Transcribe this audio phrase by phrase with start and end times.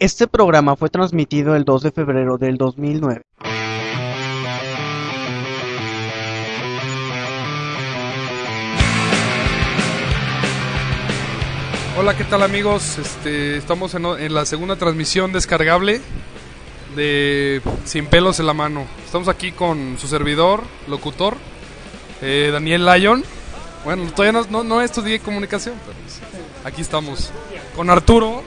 [0.00, 3.22] Este programa fue transmitido el 2 de febrero del 2009.
[11.96, 12.98] Hola, ¿qué tal amigos?
[12.98, 16.00] Este, estamos en, la segunda transmisión descargable
[16.96, 18.88] de Sin pelos en la mano.
[19.04, 21.36] Estamos aquí con su servidor, locutor,
[22.20, 23.24] eh, Daniel Lyon.
[23.84, 25.96] Bueno, todavía no, no, no estudié comunicación, pero
[26.64, 27.30] aquí estamos.
[27.76, 28.42] Con Arturo,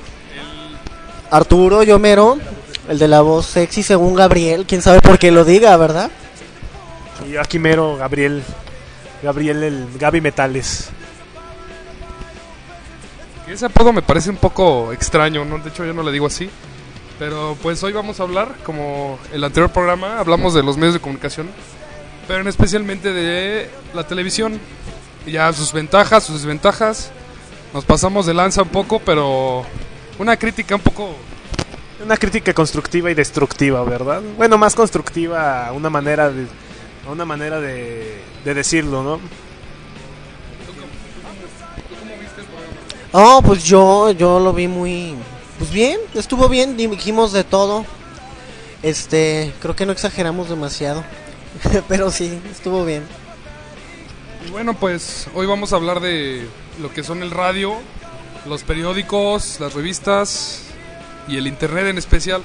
[1.29, 2.37] Arturo Yomero,
[2.87, 6.09] el de la voz sexy según Gabriel, quién sabe por qué lo diga, ¿verdad?
[7.29, 8.43] Y aquí mero, Gabriel.
[9.21, 10.89] Gabriel, el Gaby Metales.
[13.47, 15.57] ese apodo me parece un poco extraño, ¿no?
[15.57, 16.49] De hecho yo no le digo así.
[17.19, 20.99] Pero pues hoy vamos a hablar, como el anterior programa, hablamos de los medios de
[20.99, 21.49] comunicación,
[22.27, 24.59] pero en especialmente de la televisión.
[25.25, 27.11] Y ya sus ventajas, sus desventajas.
[27.73, 29.65] Nos pasamos de lanza un poco, pero
[30.19, 31.15] una crítica un poco...
[32.03, 34.21] Una crítica constructiva y destructiva, ¿verdad?
[34.37, 36.45] Bueno, más constructiva, una manera de,
[37.11, 39.19] una manera de, de decirlo, ¿no?
[43.13, 45.15] Oh, pues yo, yo lo vi muy,
[45.57, 47.85] pues bien, estuvo bien, dijimos de todo.
[48.83, 51.03] Este, creo que no exageramos demasiado,
[51.87, 53.03] pero sí, estuvo bien.
[54.45, 56.47] Y bueno, pues hoy vamos a hablar de
[56.79, 57.75] lo que son el radio,
[58.45, 60.63] los periódicos, las revistas
[61.27, 62.41] y el internet en especial.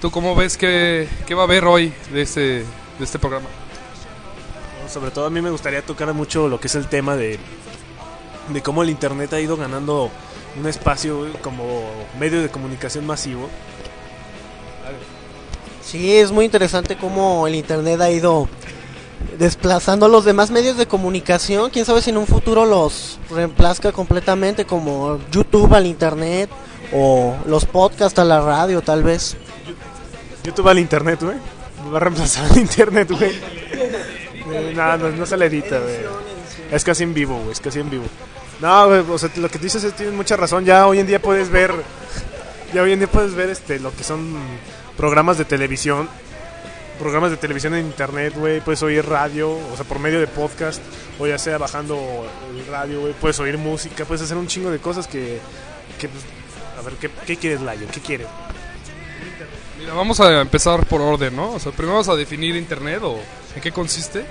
[0.00, 2.64] ¿Tú cómo ves que, va a haber hoy de este, de
[3.00, 3.48] este programa?
[4.92, 7.38] Sobre todo a mí me gustaría tocar mucho lo que es el tema de,
[8.48, 10.10] de cómo el Internet ha ido ganando
[10.58, 11.82] un espacio como
[12.18, 13.48] medio de comunicación masivo.
[15.82, 18.48] Sí, es muy interesante cómo el Internet ha ido
[19.38, 21.70] desplazando los demás medios de comunicación.
[21.70, 26.50] Quién sabe si en un futuro los reemplazca completamente, como YouTube al Internet
[26.92, 29.36] o los podcasts a la radio, tal vez.
[30.44, 31.36] YouTube al Internet, güey.
[31.92, 33.32] Va a reemplazar al Internet, güey.
[34.74, 35.96] No, no, no se le edita, güey.
[36.70, 37.52] Es casi en vivo, güey.
[37.52, 38.04] Es casi en vivo.
[38.60, 39.02] No, güey,
[39.36, 40.64] lo que dices es, tienes mucha razón.
[40.64, 41.72] Ya hoy en día puedes ver,
[42.72, 44.36] ya hoy en día puedes ver este, lo que son
[44.96, 46.08] programas de televisión,
[46.98, 48.60] programas de televisión en internet, güey.
[48.60, 50.80] Puedes oír radio, o sea, por medio de podcast,
[51.18, 53.12] o ya sea bajando el radio, güey.
[53.14, 55.40] Puedes oír música, puedes hacer un chingo de cosas que,
[56.00, 56.12] pues,
[56.78, 57.88] a ver, ¿qué, qué quieres, Lion?
[57.92, 58.26] ¿Qué quieres?
[59.78, 61.52] Mira, vamos a empezar por orden, ¿no?
[61.52, 63.18] O sea, primero vamos a definir Internet o
[63.54, 64.24] en qué consiste.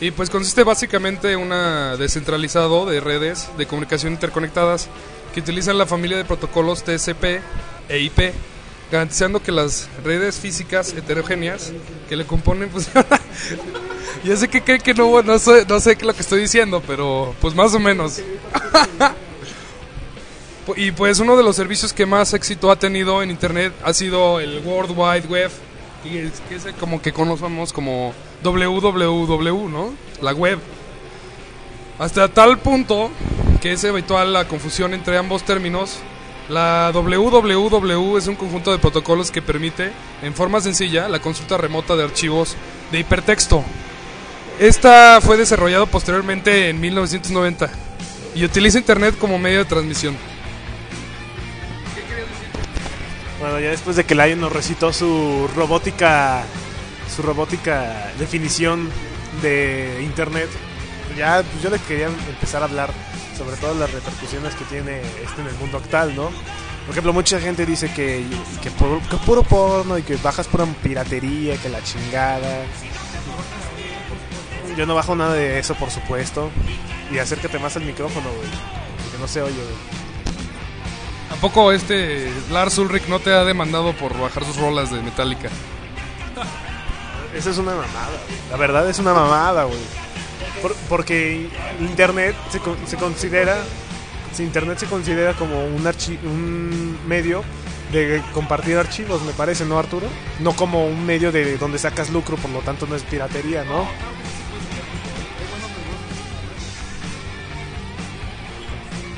[0.00, 4.88] Y pues consiste básicamente en una descentralizado de redes de comunicación interconectadas
[5.34, 7.40] que utilizan la familia de protocolos TCP
[7.88, 8.32] e IP,
[8.90, 11.72] garantizando que las redes físicas heterogéneas
[12.08, 12.88] que le componen, pues...
[14.24, 16.82] ya sé que creen que no, no sé, no sé qué lo que estoy diciendo,
[16.86, 18.20] pero pues más o menos.
[20.76, 24.40] y pues uno de los servicios que más éxito ha tenido en Internet ha sido
[24.40, 25.50] el World Wide Web,
[26.02, 28.12] que es, que es como que conocemos como
[28.42, 29.94] www, ¿no?
[30.20, 30.58] La web.
[31.98, 33.10] Hasta tal punto
[33.60, 35.98] que es habitual la confusión entre ambos términos.
[36.48, 39.92] La www es un conjunto de protocolos que permite,
[40.22, 42.56] en forma sencilla, la consulta remota de archivos
[42.90, 43.62] de hipertexto.
[44.58, 47.70] Esta fue desarrollado posteriormente en 1990
[48.34, 50.16] y utiliza Internet como medio de transmisión.
[53.40, 56.44] Bueno, ya después de que Lion nos recitó su robótica,
[57.14, 58.88] su robótica definición
[59.42, 60.48] de internet,
[61.16, 62.90] ya pues yo le quería empezar a hablar
[63.38, 66.24] sobre todas las repercusiones que tiene esto en el mundo actual, ¿no?
[66.24, 68.26] Por ejemplo, mucha gente dice que,
[68.62, 72.64] que, que puro porno y que bajas pura piratería, que la chingada.
[74.76, 76.50] Yo no bajo nada de eso, por supuesto.
[77.12, 78.48] Y acércate más al micrófono, güey.
[79.02, 79.98] Porque no se oye, güey.
[81.30, 85.48] ¿A poco este Lars Ulrich no te ha demandado por bajar sus rolas de Metallica?
[87.34, 88.50] Esa es una mamada, güey.
[88.50, 89.78] La verdad es una mamada, güey.
[90.62, 91.48] Por- porque
[91.80, 93.56] Internet se, se considera.
[94.34, 97.42] si Internet se considera como un, archi- un medio
[97.92, 100.06] de compartir archivos, me parece, ¿no, Arturo?
[100.40, 103.86] No como un medio de donde sacas lucro, por lo tanto no es piratería, ¿no?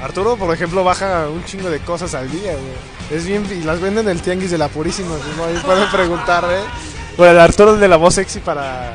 [0.02, 3.18] Arturo, por ejemplo, baja un chingo de cosas al día, güey.
[3.18, 5.60] Es bien, y las venden en el tianguis de la Purísima, ¿no?
[5.62, 6.62] Pueden preguntar, ¿eh?
[7.18, 8.94] Bueno, el Arturo de la voz sexy para,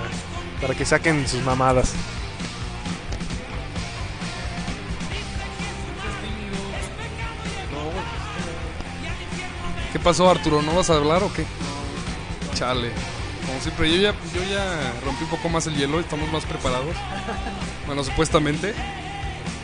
[0.61, 1.91] para que saquen sus mamadas.
[10.05, 10.61] Pasó Arturo?
[10.61, 11.43] ¿No vas a hablar o qué?
[12.53, 12.91] Chale.
[13.45, 16.95] Como siempre, yo ya, yo ya rompí un poco más el hielo, estamos más preparados.
[17.87, 18.73] Bueno, supuestamente.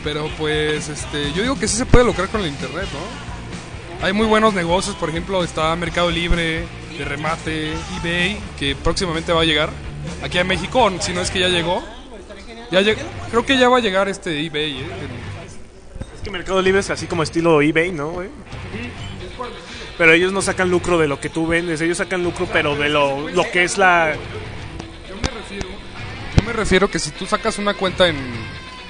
[0.04, 4.04] Pero pues, este, yo digo que sí se puede lograr con el internet, ¿no?
[4.06, 6.64] Hay muy buenos negocios, por ejemplo, está Mercado Libre,
[6.98, 9.70] de remate, eBay, que próximamente va a llegar
[10.22, 11.82] aquí a México, si no es que ya llegó.
[12.70, 12.96] Ya lleg-
[13.30, 14.86] creo que ya va a llegar este eBay, ¿eh?
[16.16, 18.28] Es que Mercado Libre es así como estilo eBay, ¿no, güey?
[19.98, 22.88] Pero ellos no sacan lucro de lo que tú vendes, ellos sacan lucro, pero de
[22.88, 24.14] lo, lo que es la...
[25.08, 25.68] Yo me refiero,
[26.36, 28.16] yo me refiero que si tú sacas una cuenta en,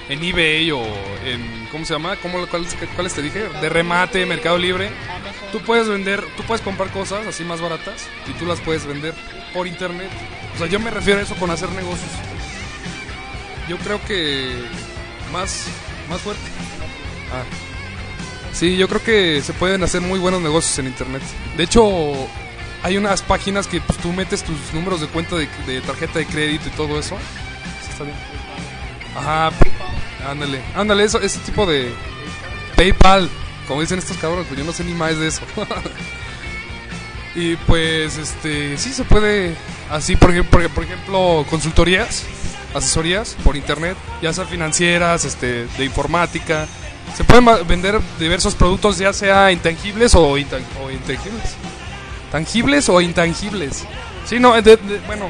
[0.08, 0.82] en eBay o
[1.26, 2.16] en ¿cómo se llama?
[2.16, 3.49] ¿Cómo, cuáles, cuáles te dije?
[3.60, 4.90] De remate, Mercado Libre.
[5.50, 9.14] Tú puedes vender, tú puedes comprar cosas así más baratas y tú las puedes vender
[9.52, 10.08] por internet.
[10.55, 12.10] O sea, yo me refiero a eso con hacer negocios.
[13.69, 14.52] Yo creo que
[15.32, 15.66] más
[16.08, 16.43] más fuerte.
[17.32, 17.71] Ah.
[18.52, 21.22] Sí, yo creo que se pueden hacer muy buenos negocios en internet.
[21.56, 22.12] De hecho,
[22.82, 26.26] hay unas páginas que pues, tú metes tus números de cuenta de, de tarjeta de
[26.26, 27.16] crédito y todo eso.
[27.84, 28.16] Sí, está bien.
[29.16, 29.50] Ajá,
[30.28, 31.93] ándale, ándale, eso, ese tipo de
[32.76, 33.28] PayPal,
[33.69, 35.43] como dicen estos cabrones, pues yo no sé ni más de eso.
[37.34, 39.55] y pues, este, sí se puede,
[39.90, 42.25] así, por ejemplo, por, por ejemplo, consultorías,
[42.75, 46.66] asesorías por internet, ya sea financieras, este, de informática.
[47.16, 51.54] Se pueden vender diversos productos, ya sea intangibles o, intan- o intangibles.
[52.31, 53.84] Tangibles o intangibles.
[54.25, 54.50] Sí, no,
[55.06, 55.26] bueno,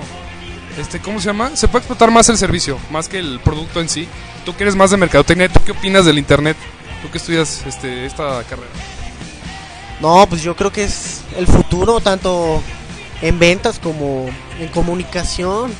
[0.78, 1.56] este, ¿cómo se llama?
[1.56, 4.06] Se puede explotar más el servicio, más que el producto en sí.
[4.44, 6.56] Tú que eres más de mercadotecnia, ¿tú qué opinas del internet?
[7.02, 8.70] Tú que estudias este, esta carrera.
[10.00, 12.62] No, pues yo creo que es el futuro, tanto
[13.22, 14.28] en ventas como
[14.60, 15.72] en comunicación.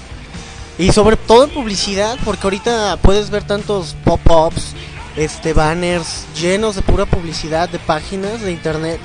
[0.79, 4.75] Y sobre todo en publicidad, porque ahorita puedes ver tantos pop-ups,
[5.17, 9.01] este banners llenos de pura publicidad de páginas de internet.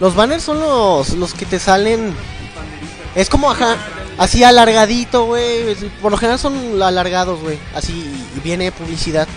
[0.00, 2.14] Los banners son los, los que te salen.
[3.14, 3.76] Es como ajá,
[4.18, 5.74] así alargadito, güey.
[6.00, 7.58] Por lo general son alargados, güey.
[7.74, 7.92] Así
[8.36, 9.28] y viene publicidad.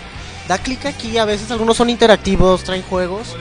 [0.47, 3.35] Da clic aquí, a veces algunos son interactivos, traen juegos.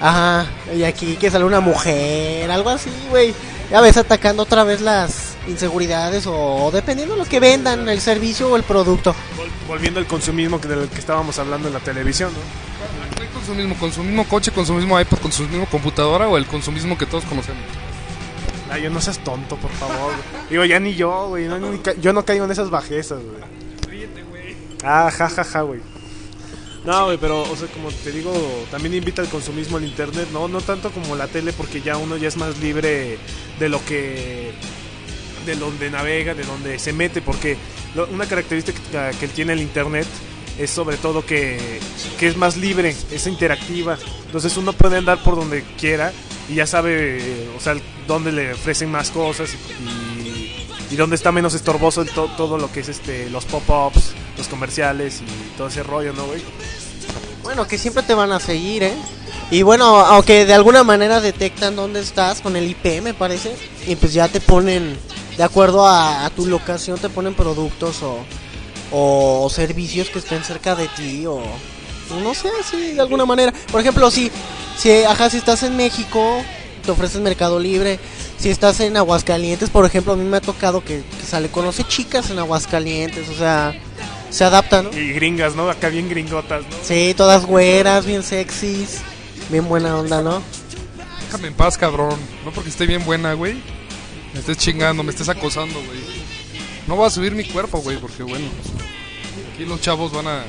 [0.00, 3.32] Ajá, y aquí que sale una mujer, algo así, güey.
[3.72, 8.50] Ya ves atacando otra vez las inseguridades o dependiendo de lo que vendan, el servicio
[8.50, 9.12] o el producto.
[9.36, 13.16] vol- Volviendo al consumismo que del que estábamos hablando en la televisión, ¿no?
[13.16, 13.74] ¿Cuál consumismo?
[13.76, 16.98] ¿Con su mismo coche, con su mismo iPad, con su mismo computadora o el consumismo
[16.98, 17.62] que todos conocemos?
[18.70, 20.12] Ay, yo no seas tonto, por favor.
[20.50, 21.46] Digo, ya ni yo, güey.
[21.48, 21.58] no,
[22.00, 23.42] yo no caigo en esas bajezas, güey.
[24.84, 25.80] Ah, ja, ja, ja, güey.
[26.84, 28.32] No, pero, o sea, como te digo,
[28.70, 30.48] también invita al consumismo al internet, ¿no?
[30.48, 33.18] No tanto como la tele, porque ya uno ya es más libre
[33.60, 34.50] de lo que...
[35.46, 37.56] de donde navega, de donde se mete, porque
[37.94, 40.06] lo- una característica que tiene el internet
[40.58, 41.78] es sobre todo que,
[42.18, 43.96] que es más libre, es interactiva.
[44.26, 46.12] Entonces uno puede andar por donde quiera
[46.48, 47.76] y ya sabe, o sea,
[48.08, 52.70] dónde le ofrecen más cosas y, y dónde está menos estorboso el to- todo lo
[52.72, 54.14] que es este los pop-ups,
[54.48, 56.42] comerciales y todo ese rollo, ¿no, güey?
[57.42, 58.94] Bueno, que siempre te van a seguir, ¿eh?
[59.50, 63.54] Y bueno, aunque de alguna manera detectan dónde estás con el IP, me parece,
[63.86, 64.96] y pues ya te ponen,
[65.36, 68.18] de acuerdo a, tu locación, te ponen productos o,
[68.92, 71.42] o servicios que estén cerca de ti o
[72.20, 73.52] no sé, sí, de alguna manera.
[73.70, 74.30] Por ejemplo, si,
[74.76, 76.42] si, ajá, si estás en México,
[76.84, 77.98] te ofreces Mercado Libre.
[78.38, 82.30] Si estás en Aguascalientes, por ejemplo, a mí me ha tocado que sale, conoce chicas
[82.30, 83.72] en Aguascalientes, o sea,
[84.32, 84.90] se adapta, ¿no?
[84.96, 85.68] Y gringas, ¿no?
[85.68, 86.76] Acá bien gringotas, ¿no?
[86.82, 89.02] Sí, todas güeras, bien sexys,
[89.50, 90.42] bien buena onda, ¿no?
[91.26, 92.18] Déjame en paz, cabrón.
[92.44, 93.62] No porque esté bien buena, güey.
[94.32, 96.00] Me estés chingando, me estés acosando, güey.
[96.86, 98.46] No voy a subir mi cuerpo, güey, porque bueno.
[99.52, 100.44] Aquí los chavos van a.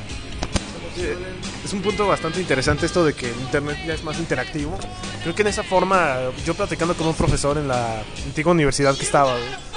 [1.66, 4.78] Es un punto bastante interesante esto de que el internet ya es más interactivo.
[5.24, 9.04] Creo que en esa forma, yo platicando con un profesor en la antigua universidad que
[9.04, 9.73] estaba, güey,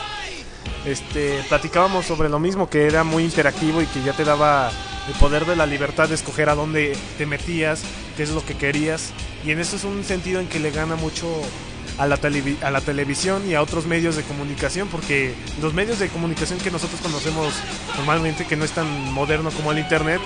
[0.87, 4.71] este, platicábamos sobre lo mismo, que era muy interactivo y que ya te daba
[5.09, 7.83] el poder de la libertad de escoger a dónde te metías,
[8.17, 9.11] qué es lo que querías.
[9.45, 11.27] Y en eso es un sentido en que le gana mucho
[11.99, 15.99] a la, televi- a la televisión y a otros medios de comunicación, porque los medios
[15.99, 17.55] de comunicación que nosotros conocemos
[17.97, 20.21] normalmente, que no es tan moderno como el Internet,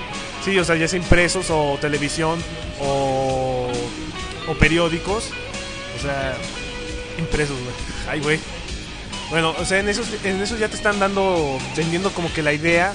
[0.45, 2.43] sí, o sea, ya sea impresos o televisión
[2.81, 3.69] o,
[4.49, 5.31] o periódicos,
[5.99, 6.35] o sea,
[7.19, 7.75] impresos, güey.
[8.09, 8.41] Ay, güey.
[9.31, 12.53] Bueno, o sea, en esos, en esos ya te están dando, vendiendo como que la
[12.53, 12.93] idea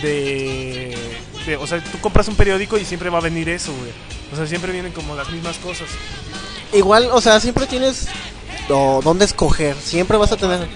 [0.00, 0.96] de,
[1.60, 3.90] O sea, tú compras un periódico y siempre va a venir eso, güey.
[4.32, 5.88] O sea, siempre vienen como las mismas cosas.
[6.72, 8.06] Igual, o sea, siempre tienes
[8.68, 10.66] o, dónde escoger, siempre vas a tener...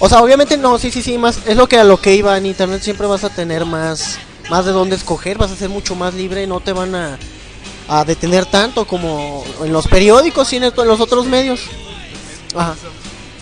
[0.00, 2.36] O sea, obviamente no, sí, sí, sí, más es lo que a lo que iba
[2.36, 5.94] en internet, siempre vas a tener más más de dónde escoger, vas a ser mucho
[5.94, 7.18] más libre, no te van a,
[7.88, 11.62] a detener tanto como en los periódicos y en los otros medios.
[12.54, 12.74] Ajá.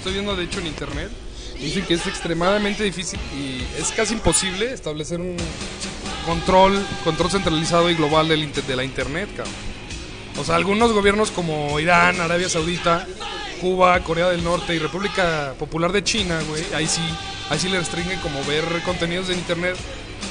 [0.06, 1.10] Estoy viendo, de hecho, en internet.
[1.58, 5.36] Dicen que es extremadamente difícil y es casi imposible establecer un
[6.24, 9.52] control control centralizado y global del de la internet, cabrón.
[10.38, 13.04] O sea, algunos gobiernos como Irán, Arabia Saudita,
[13.60, 17.02] Cuba, Corea del Norte y República Popular de China, güey, ahí sí,
[17.50, 19.74] ahí sí le restringen como ver contenidos en internet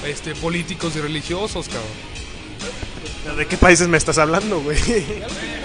[0.05, 3.38] este, políticos y religiosos, cabrón.
[3.38, 4.77] ¿De qué países me estás hablando, güey?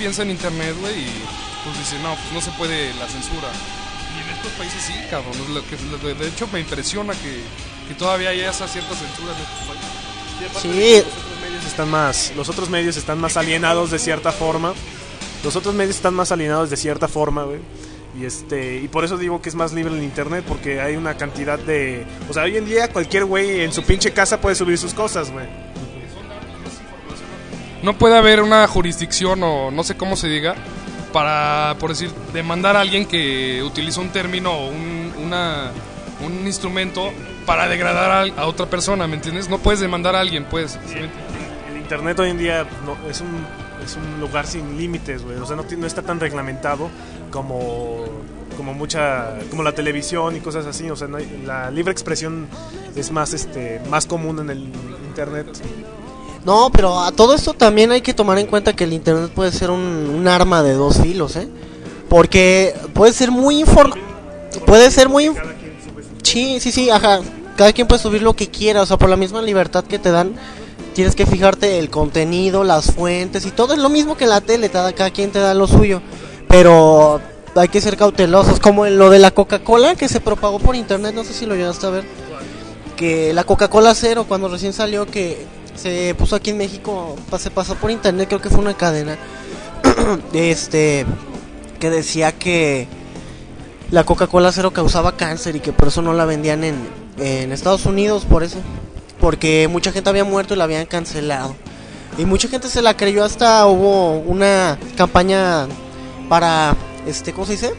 [0.00, 1.10] piensa en internet, güey, y
[1.64, 3.48] pues dice, no, pues no se puede la censura.
[4.16, 5.34] Y en estos países sí, cabrón.
[5.54, 5.76] lo que-
[6.08, 7.42] lo- de hecho, me impresiona que,
[7.86, 10.62] que todavía haya esa cierta censura en estos países.
[10.62, 14.72] Sí, Los otros medios están más, los otros medios están más alienados de cierta forma.
[15.44, 17.58] Los otros medios están más alienados de cierta forma, güey.
[18.18, 21.16] Y este, y por eso digo que es más libre el internet, porque hay una
[21.18, 22.04] cantidad de.
[22.28, 25.30] O sea, hoy en día cualquier güey en su pinche casa puede subir sus cosas,
[25.30, 25.46] güey.
[27.82, 30.54] No puede haber una jurisdicción o no sé cómo se diga
[31.12, 35.72] para, por decir, demandar a alguien que utiliza un término o un, una,
[36.24, 37.10] un instrumento
[37.46, 39.48] para degradar a, a otra persona, ¿me entiendes?
[39.48, 40.78] No puedes demandar a alguien, pues.
[41.70, 43.44] El internet hoy en día no, es, un,
[43.84, 45.38] es un lugar sin límites, güey.
[45.38, 46.90] O sea, no, no está tan reglamentado
[47.30, 48.04] como,
[48.56, 50.90] como mucha como la televisión y cosas así.
[50.90, 52.46] O sea, no la libre expresión
[52.94, 54.68] es más, este, más común en el
[55.08, 55.48] internet.
[56.44, 59.52] No, pero a todo esto también hay que tomar en cuenta que el internet puede
[59.52, 61.48] ser un, arma de dos filos, ¿eh?
[62.08, 63.92] Porque puede ser muy inform...
[64.66, 65.30] Puede ser muy...
[66.22, 67.20] Sí, sí, sí, ajá.
[67.56, 70.10] Cada quien puede subir lo que quiera, o sea, por la misma libertad que te
[70.10, 70.32] dan,
[70.94, 74.68] tienes que fijarte el contenido, las fuentes y todo es lo mismo que la tele,
[74.68, 76.00] te da- cada quien te da lo suyo.
[76.48, 77.20] Pero
[77.54, 81.14] hay que ser cautelosos, como en lo de la Coca-Cola que se propagó por internet,
[81.14, 82.04] no sé si lo llegaste a ver
[82.96, 85.46] que la Coca-Cola Cero cuando recién salió que
[85.80, 89.16] se puso aquí en México, se pasó por internet, creo que fue una cadena,
[90.34, 91.06] este,
[91.78, 92.86] que decía que
[93.90, 96.76] la Coca-Cola Cero causaba cáncer y que por eso no la vendían en,
[97.18, 98.58] en Estados Unidos, por eso,
[99.20, 101.56] porque mucha gente había muerto y la habían cancelado.
[102.18, 105.66] Y mucha gente se la creyó hasta hubo una campaña
[106.28, 107.72] para, este, ¿cómo se dice?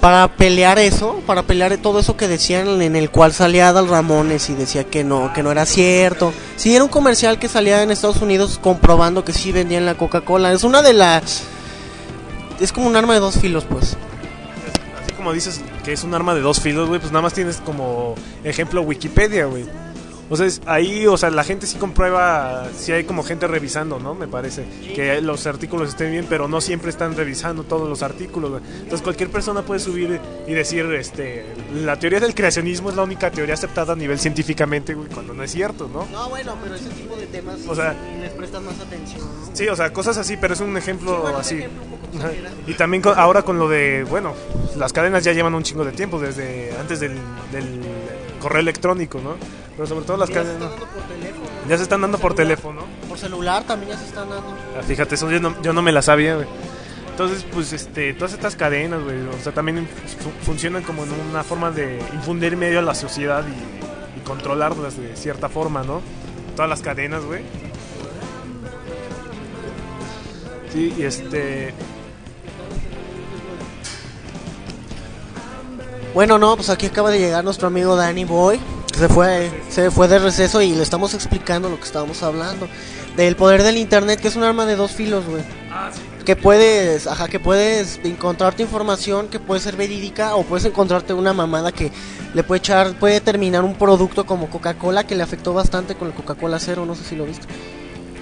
[0.00, 4.48] Para pelear eso, para pelear todo eso que decían en el cual salía Adal Ramones
[4.48, 6.32] y decía que no, que no era cierto.
[6.56, 10.52] Sí, era un comercial que salía en Estados Unidos comprobando que sí vendían la Coca-Cola.
[10.52, 11.42] Es una de las...
[12.60, 13.96] Es como un arma de dos filos, pues.
[15.02, 17.56] Así como dices que es un arma de dos filos, güey, pues nada más tienes
[17.58, 19.66] como ejemplo Wikipedia, güey.
[20.32, 23.98] O sea, es- ahí, o sea, la gente sí comprueba, si hay como gente revisando,
[23.98, 24.14] ¿no?
[24.14, 28.62] Me parece, que los artículos estén bien, pero no siempre están revisando todos los artículos.
[28.74, 31.44] Entonces cualquier persona puede subir y decir, este,
[31.74, 35.42] la teoría del creacionismo es la única teoría aceptada a nivel científicamente, güey, cuando no
[35.42, 36.06] es cierto, ¿no?
[36.12, 39.26] No, bueno, pero ese tipo de temas O sea- les prestan más atención.
[39.52, 41.64] Sí, o sea, cosas así, pero es un ejemplo así.
[42.68, 44.34] Y también con- ahora con lo de, bueno,
[44.76, 47.14] las cadenas ya llevan un chingo de tiempo, desde antes del,
[47.52, 47.80] del
[48.40, 49.34] correo electrónico, ¿no?
[49.80, 51.48] Pero sobre todo las Ya se cadenas están dando por teléfono.
[51.70, 52.82] ya se están dando por teléfono.
[53.08, 54.50] Por celular también ya se están dando.
[54.78, 56.46] Ah, Fíjate, eso yo no, yo no me la sabía, güey.
[57.12, 61.42] Entonces, pues, este, todas estas cadenas, güey, o sea, también fu- funcionan como en una
[61.44, 66.02] forma de infundir medio a la sociedad y, y controlarlas de cierta forma, ¿no?
[66.56, 67.40] Todas las cadenas, güey.
[70.74, 71.72] Sí, y este...
[76.12, 78.60] Bueno, no, pues aquí acaba de llegar nuestro amigo Danny Boy.
[79.00, 82.68] Se fue, se fue de receso y le estamos explicando lo que estábamos hablando.
[83.16, 85.42] Del poder del internet, que es un arma de dos filos, güey.
[86.26, 91.32] Que puedes, ajá, que puedes encontrarte información que puede ser verídica o puedes encontrarte una
[91.32, 91.90] mamada que
[92.34, 96.12] le puede echar, puede terminar un producto como Coca-Cola que le afectó bastante con el
[96.12, 97.46] Coca-Cola Cero, no sé si lo viste.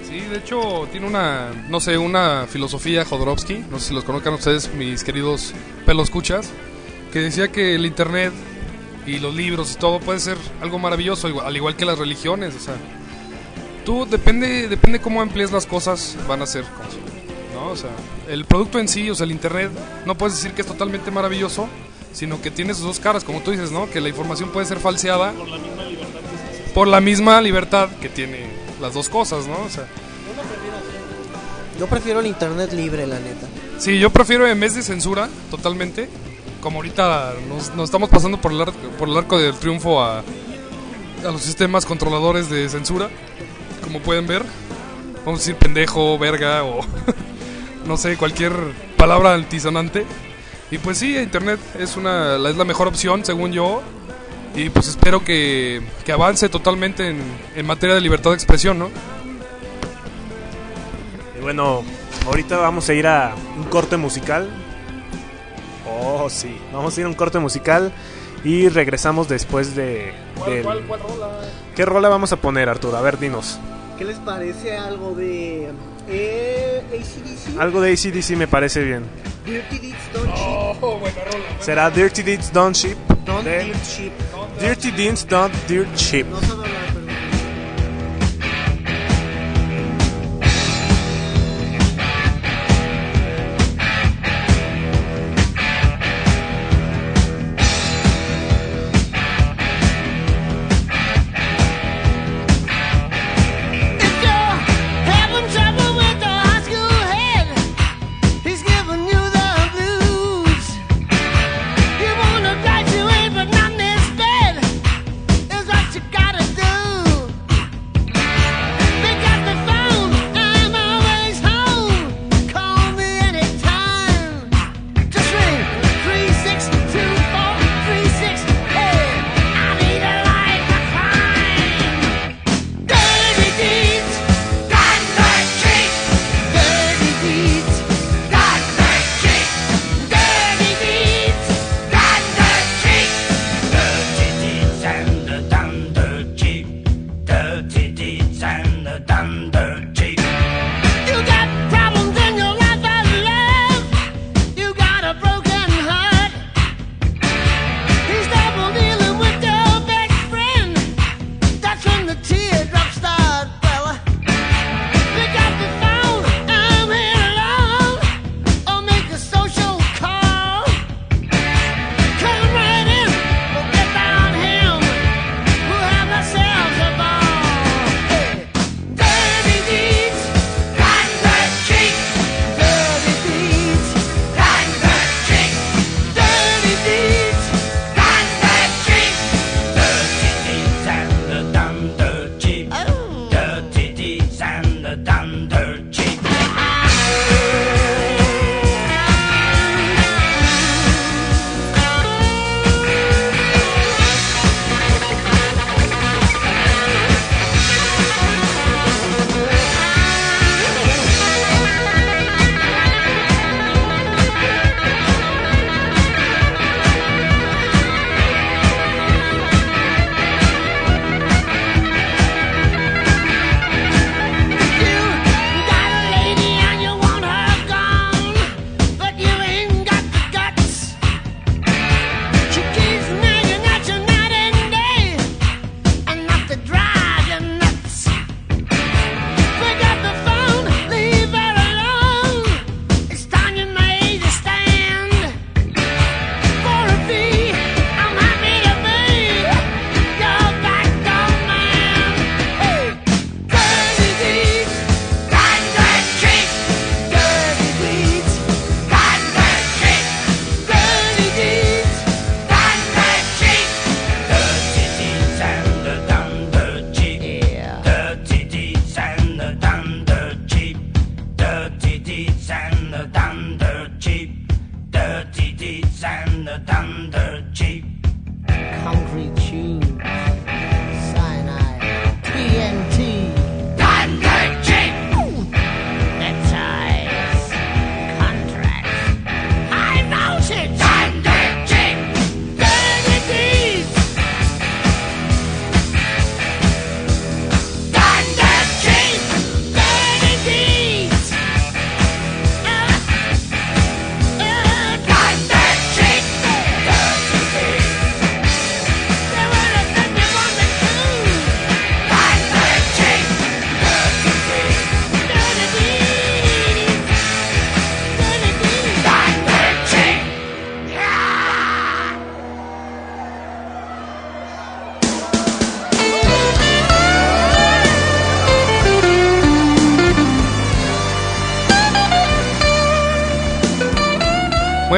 [0.07, 4.33] Sí, de hecho tiene una, no sé, una filosofía Jodorowsky, no sé si los conozcan
[4.35, 5.53] ustedes, mis queridos
[5.85, 6.51] peloscuchas,
[7.11, 8.31] que decía que el internet
[9.09, 12.55] y los libros y todo puede ser algo maravilloso, igual- al igual que las religiones,
[12.55, 12.75] o sea,
[13.85, 16.99] tú depende, depende cómo emplees las cosas, van a ser como son,
[17.53, 17.69] ¿no?
[17.71, 17.89] O sea,
[18.27, 19.71] el producto en sí, o sea, el internet,
[20.05, 21.67] no puedes decir que es totalmente maravilloso,
[22.13, 23.89] sino que tiene sus dos caras, como tú dices, ¿no?
[23.89, 25.33] Que la información puede ser falseada
[26.73, 28.47] por la misma libertad que tiene
[28.81, 29.53] las dos cosas, ¿no?
[29.65, 29.87] O sea,
[31.79, 33.47] Yo prefiero el internet libre, la neta.
[33.77, 36.09] Sí, yo prefiero en vez de censura, totalmente,
[36.61, 40.23] como ahorita nos, estamos pasando por el, arco, por el arco del triunfo a,
[41.23, 43.09] los sistemas controladores de censura,
[43.83, 44.43] como pueden ver,
[45.25, 46.79] vamos a decir pendejo, verga o
[47.85, 48.53] no sé, cualquier
[48.97, 50.05] palabra altisonante.
[50.71, 53.81] Y pues sí, Internet es, una, es la mejor opción, según yo,
[54.55, 57.19] y pues espero que, que avance totalmente en,
[57.55, 58.89] en materia de libertad de expresión, ¿no?
[61.37, 61.83] Y bueno,
[62.27, 64.49] ahorita vamos a ir a un corte musical.
[65.99, 66.57] Oh, sí.
[66.73, 67.91] Vamos a ir a un corte musical
[68.43, 70.13] y regresamos después de.
[70.37, 70.63] ¿Cuál, del...
[70.63, 71.29] cuál, cuál rola?
[71.75, 72.97] ¿Qué rola vamos a poner, Arturo?
[72.97, 73.59] A ver, dinos.
[73.97, 75.71] ¿Qué les parece algo de.
[76.07, 77.59] Eh, ACDC?
[77.59, 79.03] Algo de ACDC me parece bien.
[79.45, 82.97] Dirty Deeds Don't oh, Buena rola, buena Será Dirty Deeds Don't Ship.
[83.25, 83.65] Don't de...
[83.65, 84.11] Dirt Ship.
[84.59, 86.25] Dirty Deeds Don't Dirt Ship.
[86.27, 86.39] No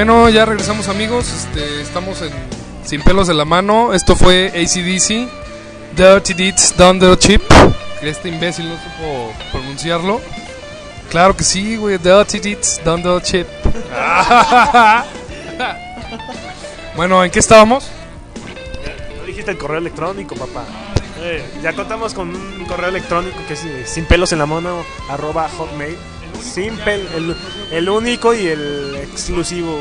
[0.03, 2.31] Bueno, ya regresamos amigos, este, estamos en
[2.83, 5.29] Sin pelos de la mano, esto fue ACDC,
[5.95, 7.43] Dirty Deeds Down Chip,
[8.01, 10.19] este imbécil no supo pronunciarlo.
[11.11, 13.45] Claro que sí, güey, Dirty Deeds Down Chip.
[16.95, 17.87] bueno, ¿en qué estábamos?
[19.19, 20.65] No dijiste el correo electrónico, papá.
[21.19, 24.83] Eh, ya contamos con un correo electrónico que es eh, sin pelos en la mano,
[25.11, 25.95] arroba hotmail.
[26.41, 27.35] Sin pelo.
[27.71, 29.79] El, único y el exclusivo.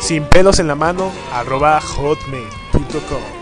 [0.00, 3.36] Sin pelos en la mano, arroba hotmail.com.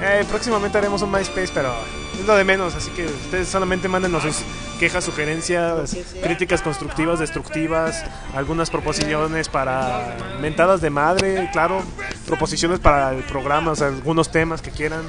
[0.00, 1.72] Eh, próximamente haremos un MySpace, pero
[2.18, 4.42] es lo de menos, así que ustedes solamente mándenos sus
[4.80, 11.82] quejas, sugerencias, críticas constructivas, destructivas, algunas proposiciones para mentadas de madre, claro,
[12.26, 15.02] proposiciones para el programa, algunos temas que quieran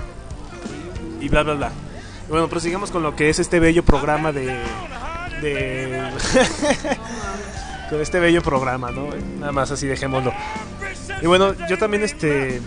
[1.20, 1.72] y bla, bla, bla.
[2.34, 4.58] Bueno, prosigamos con lo que es este bello programa de
[5.40, 6.02] de
[7.92, 9.10] con este bello programa, ¿no?
[9.40, 10.34] Nada más así dejémoslo.
[11.22, 12.60] Y bueno, yo también este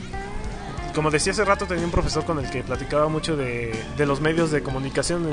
[0.94, 4.20] como decía hace rato, tenía un profesor con el que platicaba mucho de, de los
[4.20, 5.28] medios de comunicación,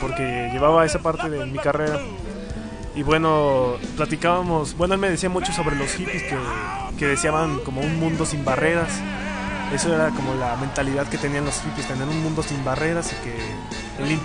[0.00, 2.00] porque llevaba esa parte de mi carrera.
[2.96, 6.36] Y bueno, platicábamos, bueno, él me decía mucho sobre los hippies que,
[6.98, 8.90] que deseaban como un mundo sin barreras.
[9.72, 13.16] Eso era como la mentalidad que tenían los hippies, tener un mundo sin barreras y
[13.24, 13.36] que...
[14.02, 14.18] el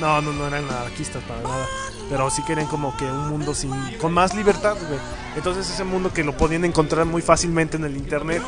[0.00, 1.66] no, no, no eran anarquistas para nada.
[2.10, 5.00] Pero sí querían como que un mundo sin con más libertad, güey.
[5.34, 8.42] Entonces ese mundo que lo podían encontrar muy fácilmente en el internet.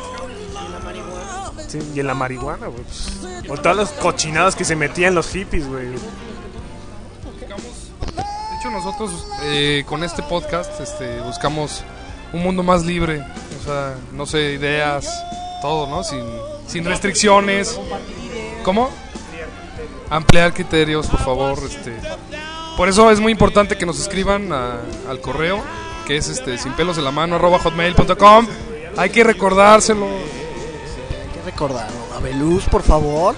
[1.67, 2.83] Sí, y en la marihuana, güey.
[2.83, 5.87] pues, o todas las cochinadas que se metían los hippies, güey.
[5.87, 5.95] De
[8.59, 11.83] hecho, nosotros eh, con este podcast este, buscamos
[12.33, 13.23] un mundo más libre.
[13.59, 15.23] O sea, no sé, ideas,
[15.61, 16.03] todo, ¿no?
[16.03, 16.23] Sin,
[16.67, 17.79] sin restricciones.
[18.63, 18.89] ¿Cómo?
[20.09, 21.59] Ampliar criterios, por favor.
[21.65, 21.95] Este.
[22.77, 24.77] Por eso es muy importante que nos escriban a-
[25.09, 25.61] al correo,
[26.07, 28.47] que es este sin pelos en la mano, arroba hotmail.com.
[28.97, 30.05] Hay que recordárselo.
[30.07, 31.97] Hay que recordarlo.
[32.15, 33.35] Abeluz, por favor.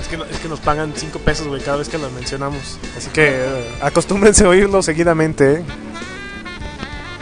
[0.00, 2.78] Es que, no- es que nos pagan 5 pesos, güey, cada vez que lo mencionamos.
[2.96, 5.64] Así que eh, acostúmbrense a oírlo seguidamente, ¿eh?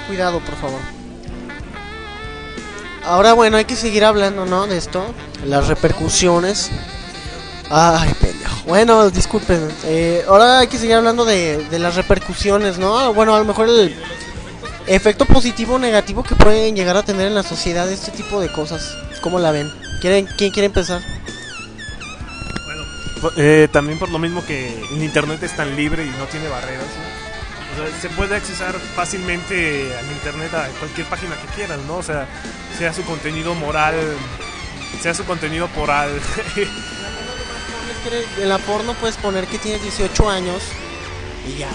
[0.07, 0.79] Cuidado, por favor.
[3.07, 4.67] Ahora, bueno, hay que seguir hablando, ¿no?
[4.67, 5.05] De esto.
[5.45, 6.71] Las repercusiones.
[7.71, 8.57] Ay, pendejo.
[8.67, 9.69] Bueno, disculpen.
[9.85, 13.13] eh, ahora hay que seguir hablando de, de las repercusiones, ¿no?
[13.15, 13.95] Bueno, a lo mejor el
[14.87, 18.51] efecto positivo o negativo que pueden llegar a tener en la sociedad este tipo de
[18.53, 18.97] cosas.
[19.21, 19.73] ¿Cómo la ven?
[20.01, 21.01] ¿Quieren, ¿Quién quiere empezar?
[23.21, 26.49] Po- eh, también por lo mismo que el internet es tan libre y no tiene
[26.49, 26.85] barreras.
[27.77, 31.97] O sea, se puede accesar fácilmente al internet a cualquier página que quieran, ¿no?
[31.99, 32.27] O sea,
[32.79, 33.95] sea su contenido moral,
[35.03, 36.11] sea su contenido moral.
[38.41, 40.63] En la porno puedes poner que tienes 18 años
[41.49, 41.69] y ya.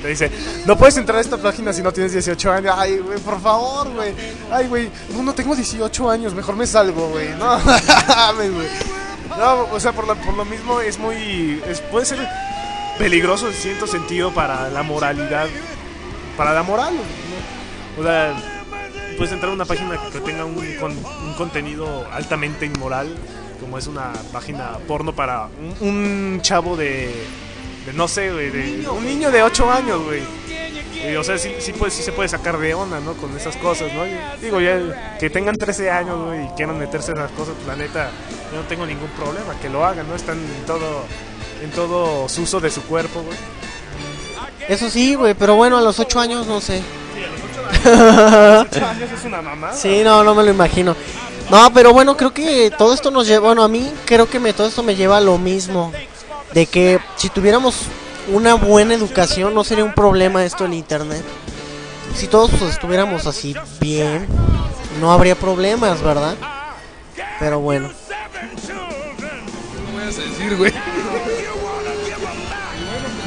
[0.00, 0.30] Te dice,
[0.64, 2.74] no puedes entrar a esta página si no tienes 18 años.
[2.78, 4.14] Ay, güey, por favor, güey.
[4.52, 7.30] Ay, güey, no, no tengo 18 años, mejor me salgo, güey.
[7.30, 7.58] No,
[8.36, 8.68] güey.
[9.36, 11.60] No, o sea, por, la- por lo mismo es muy...
[11.66, 12.20] es- puede ser
[12.98, 15.48] peligroso en cierto sentido para la moralidad.
[16.36, 18.02] Para la moral, ¿no?
[18.02, 18.34] O sea,
[19.16, 23.08] puedes entrar a una página que tenga un, con- un contenido altamente inmoral,
[23.60, 25.48] como es una página porno para
[25.80, 27.14] un, chavo de,
[27.86, 30.22] de no sé, güey, de un niño de 8 años, güey.
[31.16, 33.12] O sea, sí, sí, pues, sí se puede sacar de onda, ¿no?
[33.14, 34.02] Con esas cosas, ¿no?
[34.42, 37.76] Digo, ya que tengan 13 años, güey, y quieran meterse en esas cosas, pues la
[37.76, 38.10] neta,
[38.52, 40.16] yo no tengo ningún problema, que lo hagan, ¿no?
[40.16, 41.04] Están en todo,
[41.62, 43.36] en todo su uso de su cuerpo, güey.
[44.68, 46.82] Eso sí, güey, pero bueno, a los 8 años no sé.
[47.84, 47.88] 8
[48.84, 49.74] años es una mamada.
[49.74, 50.96] Sí, no, no me lo imagino.
[51.50, 54.52] No, pero bueno, creo que todo esto nos lleva, bueno, a mí creo que me,
[54.52, 55.92] todo esto me lleva a lo mismo.
[56.52, 57.82] De que si tuviéramos
[58.32, 61.22] una buena educación no sería un problema esto en internet.
[62.16, 64.26] Si todos pues, estuviéramos así bien,
[65.00, 66.34] no habría problemas, ¿verdad?
[67.38, 67.90] Pero bueno.
[68.66, 68.72] ¿Qué
[69.96, 70.72] me vas a decir, güey?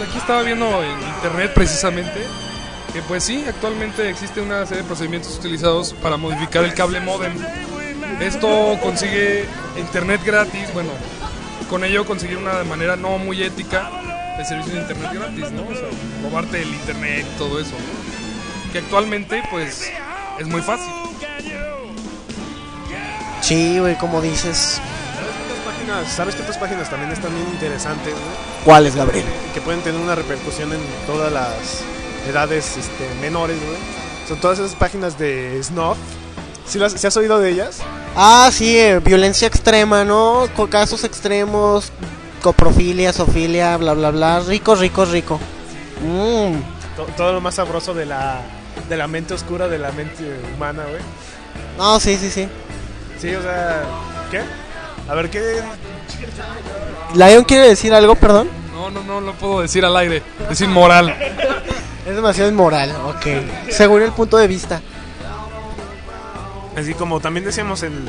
[0.09, 2.25] Aquí estaba viendo en internet precisamente
[2.91, 7.33] que pues sí, actualmente existe una serie de procedimientos utilizados para modificar el cable modem.
[8.19, 9.45] Esto consigue
[9.77, 10.89] internet gratis, bueno,
[11.69, 13.91] con ello conseguir una manera no muy ética
[14.39, 15.61] el servicio de internet gratis, ¿no?
[15.61, 15.89] O sea,
[16.23, 17.75] robarte el internet y todo eso.
[18.71, 19.91] Que actualmente pues
[20.39, 20.91] es muy fácil.
[23.41, 24.81] Sí, güey, como dices.
[25.89, 28.25] Páginas, ¿sabes qué otras páginas también están bien interesantes, güey?
[28.65, 29.25] ¿Cuáles, Gabriel?
[29.53, 31.53] que pueden tener una repercusión en todas las
[32.29, 33.77] edades este, menores, güey.
[34.27, 35.97] Son todas esas páginas de snuff.
[36.67, 37.79] ¿Sí, las, ¿sí has oído de ellas?
[38.15, 40.47] Ah, sí, eh, violencia extrema, ¿no?
[40.55, 41.91] Con casos extremos,
[42.43, 44.39] coprofilia, sofilia, bla, bla, bla.
[44.41, 45.39] Rico, rico, rico.
[46.95, 48.41] To- todo lo más sabroso de la,
[48.87, 50.23] de la mente oscura de la mente
[50.55, 51.01] humana, güey.
[51.77, 52.47] No, sí, sí, sí.
[53.19, 53.83] Sí, o sea,
[54.29, 54.41] ¿qué?
[55.09, 55.61] A ver, ¿qué?
[57.15, 58.47] Lion quiere decir algo, perdón.
[58.73, 61.15] No, no, no lo puedo decir al aire, es inmoral.
[62.05, 63.69] Es demasiado inmoral, ok.
[63.69, 64.81] Según el punto de vista.
[66.77, 68.05] Así como también decíamos en,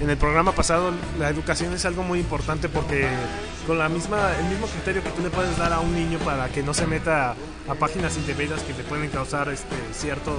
[0.00, 3.08] en el programa pasado, la educación es algo muy importante porque
[3.66, 6.48] con la misma, el mismo criterio que tú le puedes dar a un niño para
[6.48, 7.34] que no se meta
[7.66, 10.36] a, páginas indebidas que le pueden causar este, ciertos,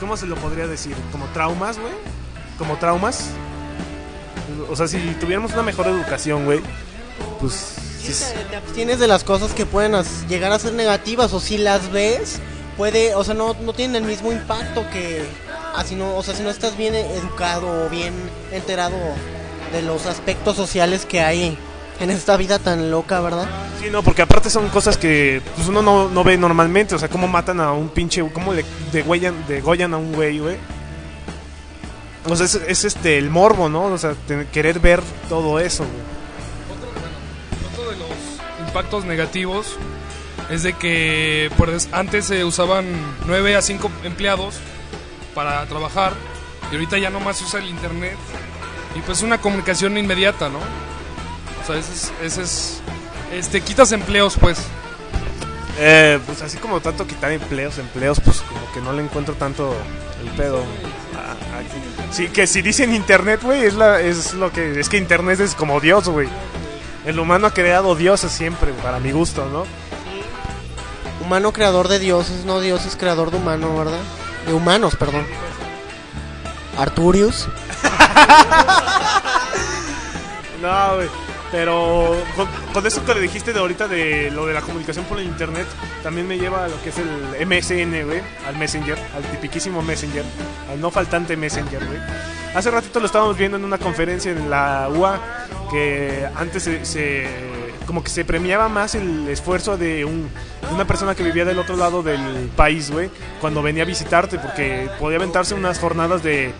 [0.00, 0.96] ¿cómo se lo podría decir?
[1.12, 1.92] Como traumas, güey.
[2.58, 3.30] Como traumas.
[4.70, 6.60] O sea, si tuviéramos una mejor educación, güey,
[7.40, 7.52] pues...
[8.00, 9.94] sí es- te abstienes de las cosas que pueden
[10.28, 12.40] llegar a ser negativas o si las ves
[12.76, 15.22] puede o sea no, no tienen el mismo impacto que
[15.76, 18.14] así no o sea si no estás bien educado o bien
[18.50, 18.96] enterado
[19.72, 21.56] de los aspectos sociales que hay
[22.00, 23.46] en esta vida tan loca verdad
[23.80, 26.94] Sí, no, porque aparte son cosas que pues, uno no, no ve normalmente.
[26.94, 28.22] O sea, cómo matan a un pinche.
[28.32, 30.56] Cómo le degüellan, degollan a un güey, güey.
[32.28, 33.84] O sea, es, es, este el morbo, ¿no?
[33.86, 36.82] O sea, tener- querer ver todo eso, güey.
[37.72, 39.76] Otro de los impactos negativos
[40.50, 42.86] es de que pues, antes se usaban
[43.26, 44.56] 9 a 5 empleados
[45.34, 46.12] para trabajar
[46.70, 48.16] y ahorita ya nomás se usa el internet
[48.94, 50.58] y pues una comunicación inmediata, ¿no?
[50.58, 52.80] O sea, ese es, ese es
[53.32, 54.58] este quitas empleos pues.
[55.78, 59.74] Eh, pues así como tanto quitar empleos, empleos, pues como que no le encuentro tanto
[60.22, 60.62] el pedo.
[61.16, 61.34] Ah,
[62.10, 64.78] Sí, que si dicen internet, güey, es, la, es lo que.
[64.78, 66.28] Es que internet es como Dios, güey.
[67.06, 69.64] El humano ha creado dioses siempre, para mi gusto, ¿no?
[71.22, 74.00] humano creador de dioses no dioses creador de humano verdad
[74.46, 75.24] de humanos perdón
[76.76, 77.48] Arturius
[80.60, 81.08] No, güey.
[81.52, 85.18] Pero con, con eso que le dijiste de ahorita de lo de la comunicación por
[85.18, 85.66] el internet,
[86.02, 90.24] también me lleva a lo que es el MSN, güey, al Messenger, al tipiquísimo Messenger,
[90.70, 91.98] al no faltante Messenger, güey.
[92.54, 95.20] Hace ratito lo estábamos viendo en una conferencia en la UA
[95.70, 97.26] que antes se, se-
[97.86, 100.30] como que se premiaba más el esfuerzo de un,
[100.68, 103.10] de una persona que vivía del otro lado del país, güey,
[103.40, 106.52] cuando venía a visitarte porque podía aventarse unas jornadas de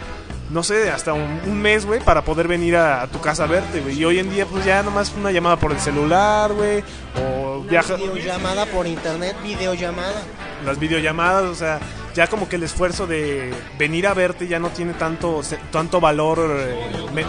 [0.52, 3.46] no sé, hasta un, un mes, güey, para poder venir a, a tu casa a
[3.46, 3.98] verte, güey.
[3.98, 6.84] Y hoy en día, pues ya nomás una llamada por el celular, güey,
[7.20, 10.22] o viaja, videollamada por internet videollamada
[10.64, 11.80] las videollamadas, o sea,
[12.14, 16.00] ya como que el esfuerzo de venir a verte ya no tiene tanto, se- tanto
[16.00, 16.76] valor eh,
[17.12, 17.24] me-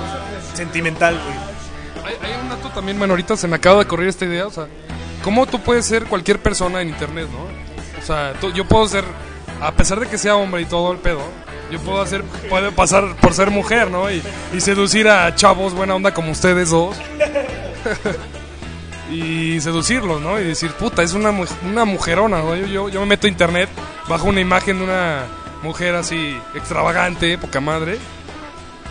[0.54, 2.06] sentimental, güey.
[2.06, 4.52] Hay, hay un dato también, bueno, ahorita se me acaba de correr esta idea, o
[4.52, 4.68] sea,
[5.24, 7.44] ¿cómo tú puedes ser cualquier persona en internet, no?
[8.02, 9.06] O sea, tú- yo puedo ser,
[9.62, 11.22] a pesar de que sea hombre y todo el pedo,
[11.74, 14.12] yo puedo hacer, puedo pasar por ser mujer, ¿no?
[14.12, 14.22] Y,
[14.54, 16.96] y seducir a chavos buena onda como ustedes dos.
[19.12, 20.40] y seducirlos, ¿no?
[20.40, 21.32] Y decir, puta, es una,
[21.66, 22.56] una mujerona, ¿no?
[22.56, 23.70] Yo, yo, yo me meto a internet,
[24.08, 25.26] bajo una imagen de una
[25.64, 27.98] mujer así extravagante, poca madre.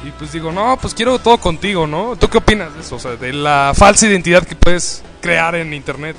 [0.05, 2.17] Y pues digo, no, pues quiero todo contigo, ¿no?
[2.17, 2.97] ¿Tú qué opinas de eso?
[2.97, 6.17] O sea, de la falsa identidad que puedes crear en internet.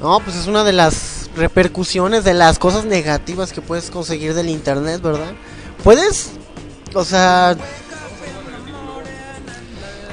[0.00, 4.48] No, pues es una de las repercusiones de las cosas negativas que puedes conseguir del
[4.48, 5.32] internet, ¿verdad?
[5.82, 6.30] Puedes,
[6.94, 7.56] o sea...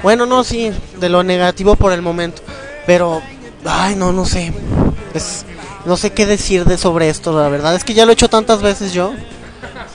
[0.02, 2.42] Bueno, no, sí, de lo negativo por el momento.
[2.86, 3.20] Pero,
[3.66, 4.52] ay, no, no sé.
[5.12, 5.44] Es,
[5.84, 7.74] no sé qué decir de sobre esto, la verdad.
[7.74, 9.12] Es que ya lo he hecho tantas veces yo.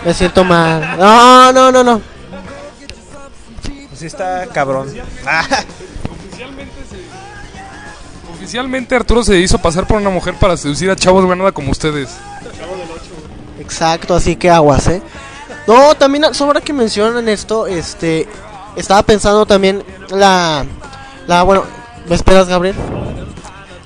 [0.06, 0.98] Me siento mal.
[1.00, 2.02] No, no, no, no.
[3.90, 4.94] Pues sí está cabrón.
[5.26, 5.44] Ah,
[6.28, 6.75] Oficialmente
[8.96, 12.10] Arturo se hizo pasar por una mujer para seducir a chavos buena onda como ustedes.
[13.60, 15.02] Exacto, así que aguas, ¿eh?
[15.68, 18.28] No, también sobre que mencionan esto, este,
[18.76, 20.66] estaba pensando también la,
[21.28, 21.64] la, bueno,
[22.08, 22.76] ¿me esperas, Gabriel?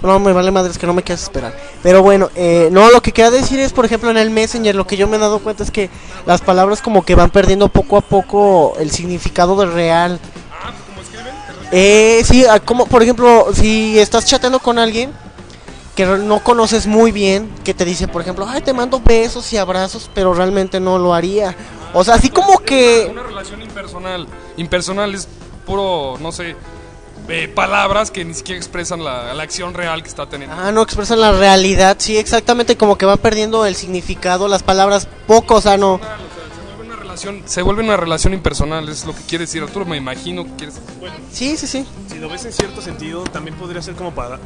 [0.02, 1.54] No, me vale madres que no me quieras esperar.
[1.84, 4.88] Pero bueno, eh, no, lo que quería decir es, por ejemplo, en el Messenger, lo
[4.88, 5.90] que yo me he dado cuenta es que
[6.26, 10.20] las palabras como que van perdiendo poco a poco el significado del real.
[11.72, 15.12] Eh, sí, ah, como por ejemplo, si estás chateando con alguien
[15.96, 19.58] que no conoces muy bien, que te dice, por ejemplo, ay, te mando besos y
[19.58, 21.56] abrazos, pero realmente no lo haría.
[21.94, 23.10] O sea, así como que...
[23.12, 24.28] Una relación impersonal.
[24.58, 25.28] Impersonal es
[25.66, 26.56] puro, no sé,
[27.28, 30.56] eh, palabras que ni siquiera expresan la, la acción real que está teniendo.
[30.58, 35.08] Ah, no expresan la realidad, sí, exactamente como que van perdiendo el significado, las palabras
[35.28, 36.00] poco, o sea, no...
[37.20, 39.86] Se vuelve una relación, se vuelve una relación impersonal, es lo que quiere decir Arturo,
[39.86, 40.80] me imagino que quieres...
[41.32, 41.86] Sí, sí, sí.
[42.08, 44.40] si lo ves en cierto sentido, también podría ser como para,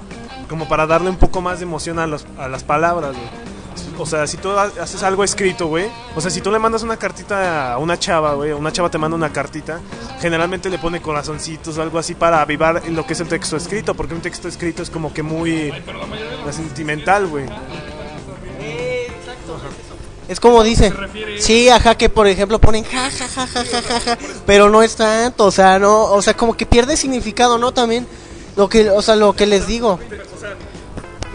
[0.50, 3.54] como para darle un poco más de emoción a, los, a las palabras, güey.
[4.00, 5.86] O sea, si tú ha- haces algo escrito, güey.
[6.16, 8.52] O sea, si tú le mandas una cartita a una chava, güey.
[8.52, 9.80] Una chava te manda una cartita.
[10.20, 13.94] Generalmente le pone corazoncitos o algo así para avivar lo que es el texto escrito.
[13.94, 15.72] Porque un texto escrito es como que muy
[16.52, 17.46] sentimental, güey.
[20.34, 20.92] Es como dice.
[21.38, 24.18] Sí, ajá, que por ejemplo ponen ja, ja, ja, ja, ja, ja, ja,
[24.48, 27.72] pero no es tanto, o sea, no, o sea, como que pierde significado, ¿no?
[27.72, 28.08] También
[28.56, 30.00] lo que, o sea, lo que les digo.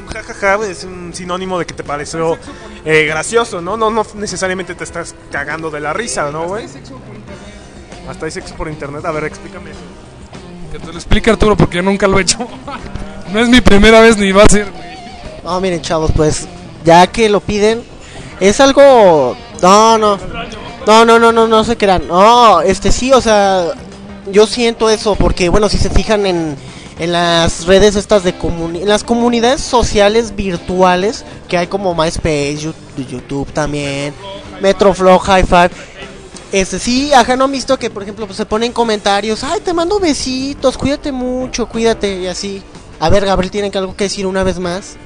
[0.01, 2.37] Un jajaja güey, es un sinónimo de que te pareció
[2.85, 3.77] eh, gracioso, ¿no?
[3.77, 3.89] ¿no?
[3.89, 6.67] No necesariamente te estás cagando de la risa, ¿no, güey?
[8.09, 9.05] Hasta hay sexo por internet.
[9.05, 9.79] A ver, explícame eso.
[10.73, 12.39] Que te lo explique Arturo porque yo nunca lo he hecho.
[13.33, 14.89] no es mi primera vez ni va a ser, güey.
[15.45, 16.49] No, miren, chavos, pues
[16.85, 17.85] ya que lo piden,
[18.41, 19.37] es algo.
[19.63, 20.19] No, no.
[20.87, 22.09] No, no, no, no, no se crean.
[22.09, 23.67] No, este sí, o sea,
[24.33, 26.57] yo siento eso porque, bueno, si se fijan en,
[26.99, 32.73] en las redes estas de comuni en las comunidades sociales virtuales que hay como MySpace,
[32.97, 34.15] YouTube también,
[34.61, 35.71] Metroflow, High Five.
[36.51, 39.75] Este sí, ajá, no han visto que, por ejemplo, pues, se ponen comentarios, ay, te
[39.75, 42.63] mando besitos, cuídate mucho, cuídate, y así.
[43.01, 44.97] A ver, Gabriel, ¿tienen algo que decir una vez más?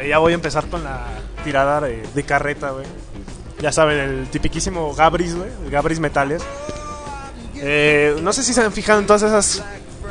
[0.00, 1.06] Eh, Ya voy a empezar con la
[1.48, 2.84] tirada de, de carreta, güey.
[3.60, 5.48] Ya saben, el tipiquísimo Gabris, güey.
[5.64, 6.42] El Gabris Metales.
[7.56, 9.64] Eh, no sé si se han fijado en todas esas.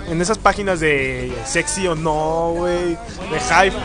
[0.07, 2.97] En esas páginas de sexy o no, güey.
[3.29, 3.77] De hi-fi.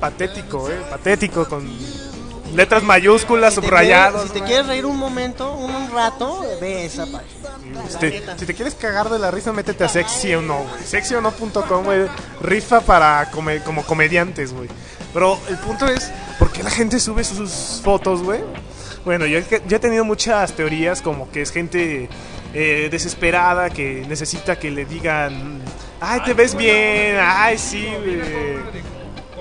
[0.00, 0.76] Patético, güey.
[0.90, 1.44] Patético.
[1.46, 1.68] Con
[2.54, 4.12] letras mayúsculas, Si te subrayadas.
[4.12, 7.84] quieres- Si te quieres reír un momento, un, un rato, ve esa página.
[7.86, 10.84] Este, si te quieres cagar de la risa, métete a sexy o no, güey.
[10.84, 12.06] Sexy o no.com, güey.
[12.40, 14.68] Rifa para come- como comediantes, güey.
[15.14, 18.40] Pero el punto es, ¿por qué la gente sube sus fotos, güey?
[19.04, 22.08] Bueno, yo, he- yo he tenido muchas teorías, como que es gente
[22.54, 25.60] eh, desesperada que necesita que le digan,
[26.00, 28.18] ay, te ves bien, ay, sí, güey.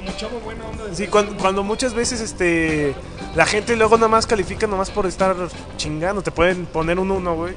[0.07, 0.83] Como chavo buena onda.
[0.93, 2.95] Sí, cuando, cuando muchas veces este
[3.35, 5.35] la gente luego nada más califica nomás por estar
[5.77, 7.53] chingando, te pueden poner un uno, güey.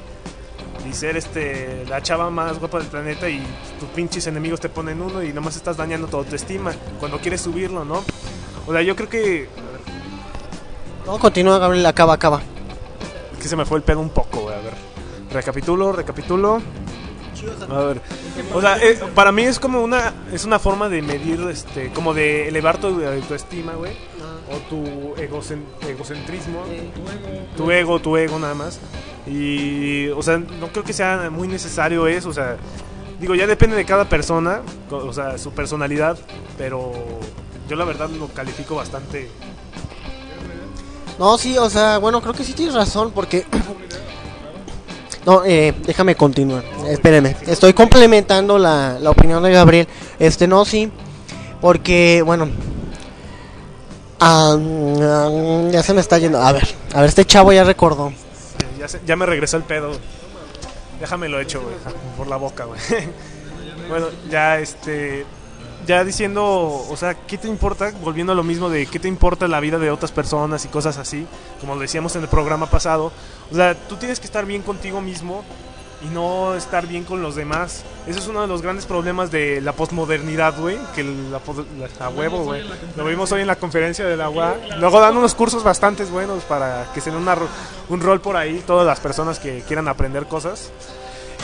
[0.89, 3.41] Y ser este la chava más guapa del planeta y
[3.79, 7.85] tus pinches enemigos te ponen uno y nomás estás dañando tu autoestima cuando quieres subirlo,
[7.85, 8.03] ¿no?
[8.67, 9.47] O sea, yo creo que
[11.05, 12.41] No, continúa, Gabriel, acaba, acaba.
[13.41, 14.55] que se me fue el pedo un poco, güey.
[14.55, 14.73] A ver.
[15.31, 16.61] Recapitulo, recapitulo.
[17.69, 18.01] A ver.
[18.53, 22.13] O sea, eh, para mí es como una es una forma de medir este como
[22.13, 23.93] de elevar tu autoestima, güey.
[24.51, 26.63] O tu egocen- egocentrismo.
[27.55, 28.79] Tu ego, tu ego nada más.
[29.27, 32.57] Y o sea, no creo que sea muy necesario eso, o sea,
[33.19, 36.17] digo, ya depende de cada persona, o sea, su personalidad,
[36.57, 36.91] pero
[37.69, 39.29] yo la verdad lo califico bastante
[41.19, 43.45] No, sí, o sea, bueno, creo que sí tienes razón, porque...
[45.25, 46.63] No, eh, déjame continuar.
[46.87, 49.87] Espéreme, estoy complementando la, la opinión de Gabriel.
[50.19, 50.91] Este, no, sí,
[51.61, 52.49] porque, bueno...
[54.19, 55.29] ah, ah,
[55.71, 56.41] ya se me está yendo.
[56.41, 58.11] A ver, a ver, este chavo ya recordó.
[59.05, 59.91] Ya me regresó el pedo.
[60.99, 61.75] Déjame lo hecho, güey.
[62.17, 62.79] Por la boca, güey.
[63.89, 65.25] bueno, ya este.
[65.87, 66.45] Ya diciendo,
[66.89, 67.91] o sea, ¿qué te importa?
[68.03, 70.97] Volviendo a lo mismo de qué te importa la vida de otras personas y cosas
[70.97, 71.25] así,
[71.59, 73.11] como lo decíamos en el programa pasado.
[73.51, 75.43] O sea, tú tienes que estar bien contigo mismo
[76.03, 77.83] y no estar bien con los demás.
[78.07, 80.77] Eso es uno de los grandes problemas de la posmodernidad, güey.
[80.95, 81.39] Que la,
[81.79, 82.63] la- a huevo, güey.
[82.95, 84.55] Lo vimos hoy en la conferencia de la UA.
[84.79, 87.35] Luego dan unos cursos bastante buenos para que se den una
[87.89, 90.71] un rol por ahí, todas las personas que quieran aprender cosas.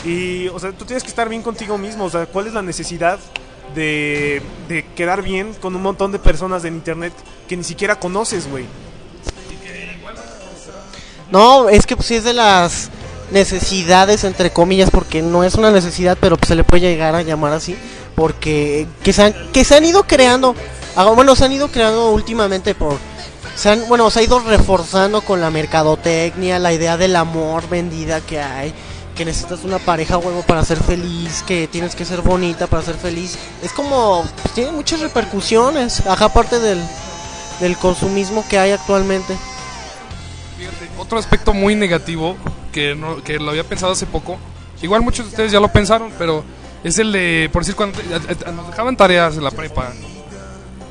[0.04, 2.04] Y, o sea, tú tienes que estar bien contigo mismo.
[2.04, 3.18] O sea, ¿cuál es la necesidad
[3.74, 7.12] de, de quedar bien con un montón de personas en internet
[7.48, 8.66] que ni siquiera conoces, güey?
[11.30, 12.90] No, es que pues sí es de las
[13.30, 17.22] necesidades, entre comillas, porque no es una necesidad, pero pues, se le puede llegar a
[17.22, 17.76] llamar así,
[18.14, 20.54] porque que se han, que se han ido creando,
[20.96, 22.96] ah, bueno, se han ido creando últimamente por,
[23.54, 28.20] se han, bueno, se ha ido reforzando con la mercadotecnia, la idea del amor vendida
[28.22, 28.72] que hay,
[29.18, 32.94] que necesitas una pareja huevo para ser feliz, que tienes que ser bonita para ser
[32.94, 36.80] feliz, es como, pues, tiene muchas repercusiones, ajá, aparte del,
[37.58, 39.36] del consumismo que hay actualmente.
[40.56, 42.36] Fíjate, otro aspecto muy negativo
[42.70, 44.38] que, no, que lo había pensado hace poco,
[44.82, 46.44] igual muchos de ustedes ya lo pensaron, pero
[46.84, 47.98] es el de, por decir, cuando
[48.54, 49.92] nos dejaban tareas en la prepa,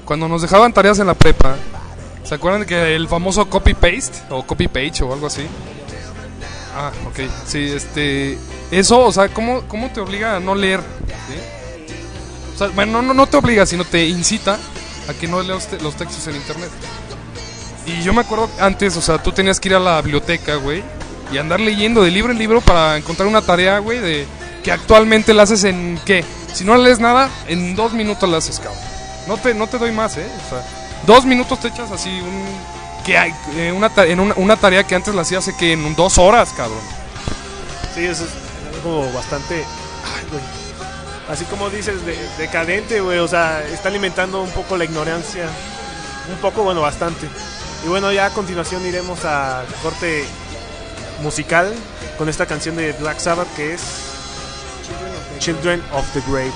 [0.03, 1.55] cuando nos dejaban tareas en la prepa,
[2.25, 5.47] ¿se acuerdan que el famoso copy-paste o copy-page o algo así?
[6.79, 8.37] Ah, ok, sí, este,
[8.69, 10.79] eso, o sea, ¿cómo, cómo te obliga a no leer?
[12.53, 14.59] O sea, bueno, no, no te obliga, sino te incita
[15.09, 16.69] a que no leas los textos en internet.
[17.87, 20.83] Y yo me acuerdo antes, o sea, tú tenías que ir a la biblioteca, güey,
[21.31, 24.27] y andar leyendo de libro en libro para encontrar una tarea, güey, de
[24.63, 26.23] que actualmente la haces en qué.
[26.53, 28.83] Si no lees nada, en dos minutos la haces, cabrón.
[29.27, 30.29] No te, no te doy más, ¿eh?
[30.45, 30.63] O sea,
[31.07, 32.45] dos minutos te echas así un
[33.07, 35.95] que hay eh, una, en una, una tarea que antes la hacías hace que en
[35.95, 36.77] dos horas, cabrón.
[37.95, 39.55] Sí, eso es algo bastante.
[40.05, 40.43] ay, güey.
[41.29, 43.19] Así como dices, de- decadente, güey.
[43.19, 45.45] O sea, está alimentando un poco la ignorancia.
[46.29, 47.27] Un poco, bueno, bastante.
[47.85, 50.25] Y bueno, ya a continuación iremos a corte
[51.21, 51.73] musical
[52.17, 53.81] con esta canción de Black Sabbath que es
[55.39, 56.51] Children of the Grave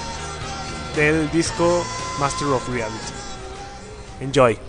[0.95, 1.85] del disco
[2.19, 3.13] Master of Reality.
[4.19, 4.59] Enjoy.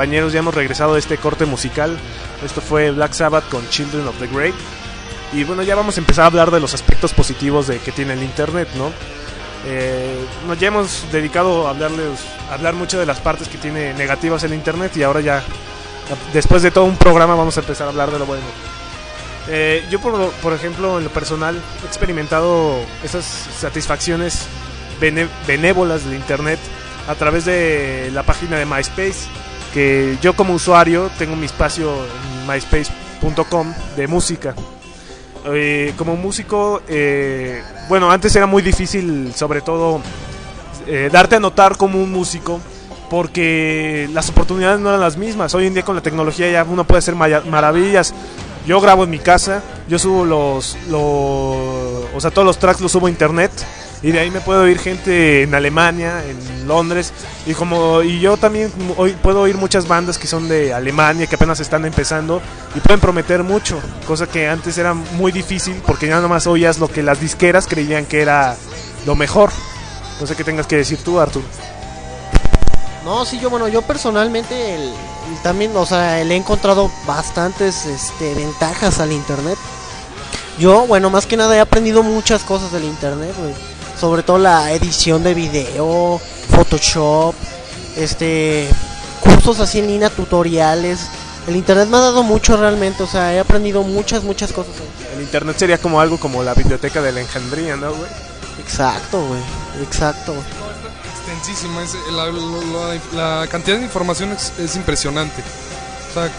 [0.00, 1.94] Compañeros, ya hemos regresado de este corte musical.
[2.42, 4.54] Esto fue Black Sabbath con Children of the Grave.
[5.34, 8.14] Y bueno, ya vamos a empezar a hablar de los aspectos positivos de que tiene
[8.14, 8.92] el Internet, ¿no?
[9.66, 12.18] Eh, nos ya hemos dedicado a hablarles,
[12.50, 15.42] a hablar mucho de las partes que tiene negativas el Internet y ahora ya,
[16.32, 18.46] después de todo un programa, vamos a empezar a hablar de lo bueno.
[19.48, 22.74] Eh, yo, por, por ejemplo, en lo personal, he experimentado
[23.04, 24.46] esas satisfacciones
[25.46, 26.58] benévolas del Internet
[27.06, 29.28] a través de la página de MySpace,
[29.72, 34.54] que yo como usuario tengo mi espacio en myspace.com de música.
[35.46, 40.00] Eh, como músico, eh, bueno, antes era muy difícil, sobre todo,
[40.86, 42.60] eh, darte a notar como un músico,
[43.08, 45.54] porque las oportunidades no eran las mismas.
[45.54, 48.14] Hoy en día con la tecnología ya uno puede hacer maravillas.
[48.66, 52.92] Yo grabo en mi casa, yo subo los, los, o sea, todos los tracks los
[52.92, 53.50] subo a internet
[54.02, 57.12] y de ahí me puedo oír gente en Alemania, en Londres
[57.46, 61.34] y como y yo también hoy puedo oír muchas bandas que son de Alemania que
[61.34, 62.40] apenas están empezando
[62.74, 66.88] y pueden prometer mucho, cosa que antes era muy difícil porque ya nomás oías lo
[66.88, 68.56] que las disqueras creían que era
[69.06, 69.50] lo mejor.
[70.20, 71.42] No sé qué tengas que decir tú, Artur.
[73.04, 74.92] No, sí, yo, bueno, yo personalmente el-
[75.42, 79.56] también, o sea, le he encontrado bastantes este, ventajas al internet.
[80.58, 83.54] Yo, bueno, más que nada he aprendido muchas cosas del internet, güey.
[84.00, 86.18] Sobre todo la edición de video,
[86.50, 87.34] Photoshop,
[87.96, 88.66] este,
[89.20, 91.00] cursos así en línea, tutoriales.
[91.46, 94.72] El internet me ha dado mucho realmente, o sea, he aprendido muchas, muchas cosas.
[95.14, 98.10] El internet sería como algo como la biblioteca de la engendría, ¿no, güey?
[98.58, 99.40] Exacto, güey,
[99.82, 100.32] exacto.
[100.32, 100.44] güey.
[101.14, 101.82] extensísima.
[101.82, 105.42] Es, la, la- la cantidad de información es, es impresionante.
[106.10, 106.30] O sea,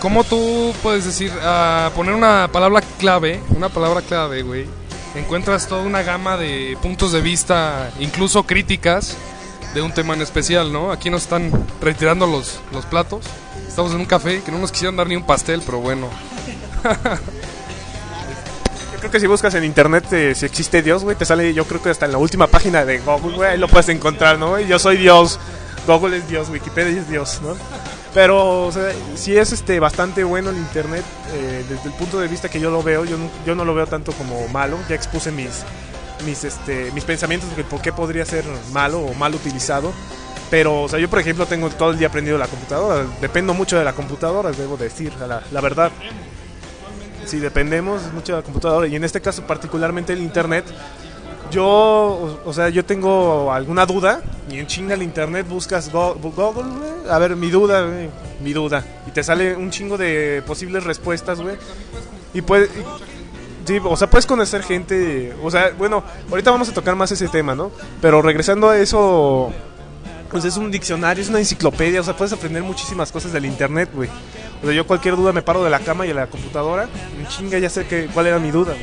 [0.00, 4.66] ¿cómo tú puedes decir, a poner una palabra clave, una palabra clave, güey?
[5.14, 9.16] Encuentras toda una gama de puntos de vista, incluso críticas,
[9.72, 10.90] de un tema en especial, ¿no?
[10.90, 13.24] Aquí nos están retirando los, los platos.
[13.66, 16.08] Estamos en un café que no nos quisieron dar ni un pastel, pero bueno.
[18.92, 21.66] Yo creo que si buscas en internet eh, si existe Dios, güey, te sale yo
[21.66, 24.58] creo que hasta en la última página de Google, güey, lo puedes encontrar, ¿no?
[24.60, 25.38] Yo soy Dios,
[25.86, 27.54] Google es Dios, Wikipedia es Dios, ¿no?
[28.14, 31.04] Pero, o sea, sí es este, bastante bueno el internet,
[31.34, 33.74] eh, desde el punto de vista que yo lo veo, yo no, yo no lo
[33.74, 35.64] veo tanto como malo, ya expuse mis,
[36.24, 39.92] mis, este, mis pensamientos de por qué podría ser malo o mal utilizado.
[40.48, 43.76] Pero, o sea, yo por ejemplo tengo todo el día aprendido la computadora, dependo mucho
[43.76, 45.90] de la computadora, debo decir, la, la verdad.
[47.26, 50.64] Sí, dependemos mucho de la computadora y en este caso particularmente el internet.
[51.50, 56.64] Yo, o, sea, yo tengo alguna duda y en chinga el internet buscas Go- Google,
[56.64, 57.86] güey, a ver, mi duda,
[58.40, 58.84] mi duda.
[59.06, 61.56] Y te sale un chingo de posibles respuestas, güey.
[62.32, 62.70] Y puedes...
[63.66, 67.28] Sí, o sea, puedes conocer gente, o sea, bueno, ahorita vamos a tocar más ese
[67.28, 67.70] tema, ¿no?
[68.02, 69.50] Pero regresando a eso,
[70.30, 73.88] pues es un diccionario, es una enciclopedia, o sea, puedes aprender muchísimas cosas del internet,
[73.94, 74.10] güey.
[74.62, 76.88] O sea, yo cualquier duda me paro de la cama y a la computadora,
[77.18, 78.74] en chinga ya sé que, cuál era mi duda.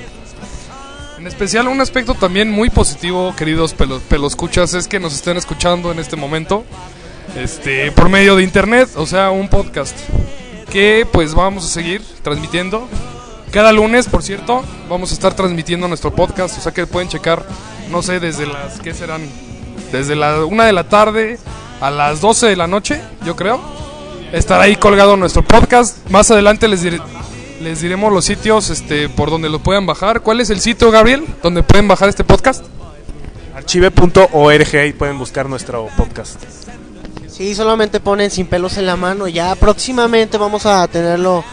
[1.21, 5.91] En especial un aspecto también muy positivo, queridos pelos, peloscuchas, es que nos estén escuchando
[5.91, 6.63] en este momento
[7.35, 9.95] este, por medio de internet, o sea, un podcast
[10.71, 12.87] que pues vamos a seguir transmitiendo.
[13.51, 17.45] Cada lunes, por cierto, vamos a estar transmitiendo nuestro podcast, o sea que pueden checar,
[17.91, 19.21] no sé, desde las, ¿qué serán?
[19.91, 21.37] Desde la una de la tarde
[21.81, 23.61] a las 12 de la noche, yo creo.
[24.31, 25.97] Estará ahí colgado nuestro podcast.
[26.09, 26.99] Más adelante les diré,
[27.61, 30.21] les diremos los sitios este, por donde lo puedan bajar.
[30.21, 32.65] ¿Cuál es el sitio, Gabriel, donde pueden bajar este podcast?
[33.55, 36.41] Archive.org, ahí pueden buscar nuestro podcast.
[37.27, 39.27] Sí, solamente ponen sin pelos en la mano.
[39.27, 41.43] Ya próximamente vamos a tenerlo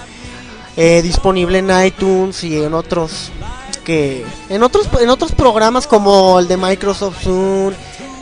[0.76, 3.30] eh, disponible en iTunes y en otros
[3.84, 7.72] que en otros en otros programas como el de Microsoft Zoom.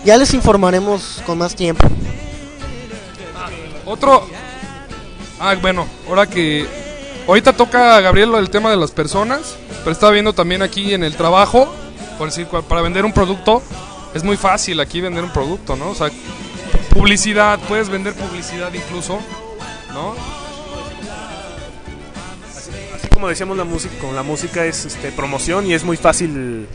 [0.05, 1.87] Ya les informaremos con más tiempo.
[3.85, 4.27] Otro.
[5.39, 6.86] Ah, bueno, ahora que.
[7.27, 9.57] Ahorita toca Gabriel lo del tema de las personas.
[9.81, 11.73] Pero estaba viendo también aquí en el trabajo.
[12.19, 13.63] Por decir, para vender un producto.
[14.15, 15.91] Es muy fácil aquí vender un producto, ¿no?
[15.91, 16.11] O sea,
[16.91, 17.59] publicidad.
[17.69, 19.19] Puedes vender publicidad incluso.
[19.93, 20.15] ¿No?
[22.95, 26.69] Así como decíamos la música, con la música es este, promoción y es muy fácil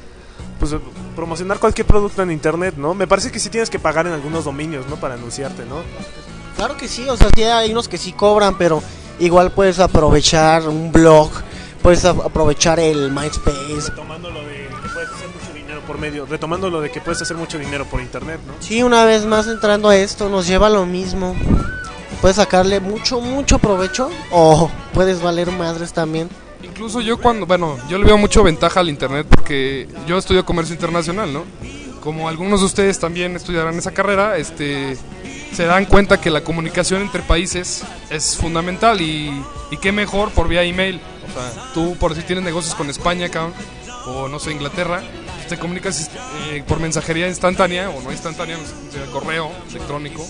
[0.59, 0.75] pues
[1.15, 2.93] promocionar cualquier producto en internet, ¿no?
[2.93, 4.95] Me parece que sí tienes que pagar en algunos dominios, ¿no?
[4.97, 5.81] Para anunciarte, ¿no?
[6.55, 8.83] Claro que sí, o sea, sí hay unos que sí cobran, pero
[9.21, 11.29] igual puedes aprovechar un blog,
[11.81, 13.89] puedes a- aprovechar el MySpace.
[13.89, 17.21] Retomando lo de que puedes hacer mucho dinero por medio, retomando lo de que puedes
[17.21, 18.53] hacer mucho dinero por internet, ¿no?
[18.59, 21.35] Sí, una vez más entrando a esto, nos lleva a lo mismo.
[22.21, 26.29] Puedes sacarle mucho, mucho provecho o puedes valer madres también.
[26.63, 30.75] Incluso yo cuando, bueno, yo le veo mucho ventaja al internet porque yo estudio comercio
[30.75, 31.43] internacional, ¿no?
[32.01, 34.97] Como algunos de ustedes también estudiarán esa carrera, este,
[35.53, 39.31] se dan cuenta que la comunicación entre países es fundamental y,
[39.69, 40.99] y qué mejor por vía email.
[41.29, 43.53] O sea, tú por si tienes negocios con España, cabrón,
[44.07, 45.01] o no sé, Inglaterra,
[45.51, 46.09] te comunicas
[46.49, 48.57] eh, por mensajería instantánea o no instantánea,
[49.11, 50.25] correo electrónico.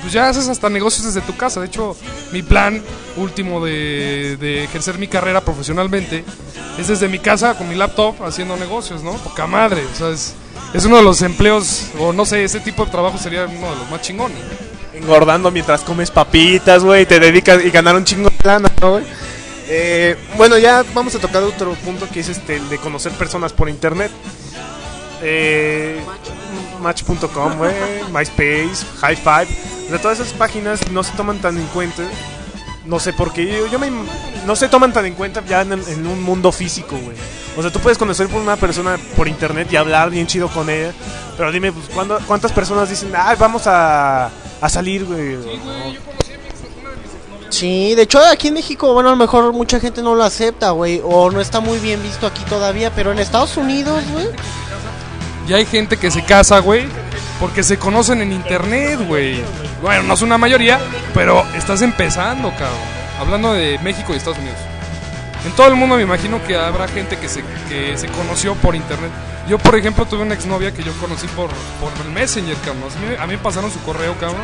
[0.00, 1.60] Pues ya haces hasta negocios desde tu casa.
[1.60, 1.94] De hecho,
[2.32, 2.82] mi plan
[3.18, 6.24] último de, ejercer mi carrera profesionalmente
[6.78, 9.12] es desde mi casa con mi laptop haciendo negocios, ¿no?
[9.12, 9.84] Poca madre.
[9.92, 10.32] O sea, es,
[10.72, 13.76] es uno de los empleos, o no sé, ese tipo de trabajo sería uno de
[13.76, 14.38] los más chingones.
[14.94, 19.04] Engordando mientras comes papitas, güey, te dedicas y ganar un chingo de plana, ¿no, güey?
[19.66, 23.52] Eh, bueno, ya vamos a tocar otro punto que es este, el de conocer personas
[23.52, 24.10] por internet.
[25.22, 26.00] Eh,
[26.80, 27.72] Match.com, güey,
[28.12, 29.48] MySpace, High Five.
[30.02, 32.02] Todas esas páginas no se toman tan en cuenta.
[32.84, 33.46] No sé por qué.
[33.46, 33.90] Yo, yo me,
[34.44, 35.72] no se toman tan en cuenta ya en,
[36.06, 37.16] un mundo físico, güey.
[37.56, 40.68] O sea, tú puedes conocer por una persona por internet y hablar bien chido con
[40.68, 40.92] ella.
[41.38, 44.26] Pero dime, pues, ¿cuándo- ¿cuántas personas dicen, ah, vamos a,
[44.60, 45.36] a salir, güey?
[45.42, 45.60] Sí,
[47.62, 51.00] de hecho aquí en México, bueno, a lo mejor mucha gente no lo acepta, güey,
[51.04, 54.26] o no está muy bien visto aquí todavía, pero en Estados Unidos, güey,
[55.48, 56.86] Y hay gente que se casa, güey,
[57.38, 59.42] porque se conocen en internet, güey.
[59.82, 60.80] Bueno, no es una mayoría,
[61.12, 62.94] pero estás empezando, cabrón.
[63.20, 64.58] Hablando de México y Estados Unidos.
[65.44, 68.74] En todo el mundo me imagino que habrá gente que se, que se conoció por
[68.74, 69.10] internet.
[69.48, 71.50] Yo, por ejemplo, tuve una exnovia que yo conocí por,
[71.80, 72.90] por el Messenger, cabrón.
[72.96, 74.40] A mí, a mí pasaron su correo, cabrón.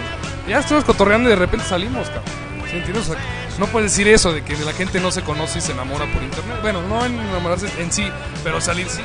[0.46, 2.49] Ya estuvimos cotorreando y de repente salimos, cabrón.
[2.70, 3.10] ¿Sí entiendes?
[3.58, 6.22] No puedes decir eso de que la gente no se conoce y se enamora por
[6.22, 6.58] internet.
[6.62, 8.08] Bueno, no en enamorarse en sí,
[8.44, 9.02] pero salir sí.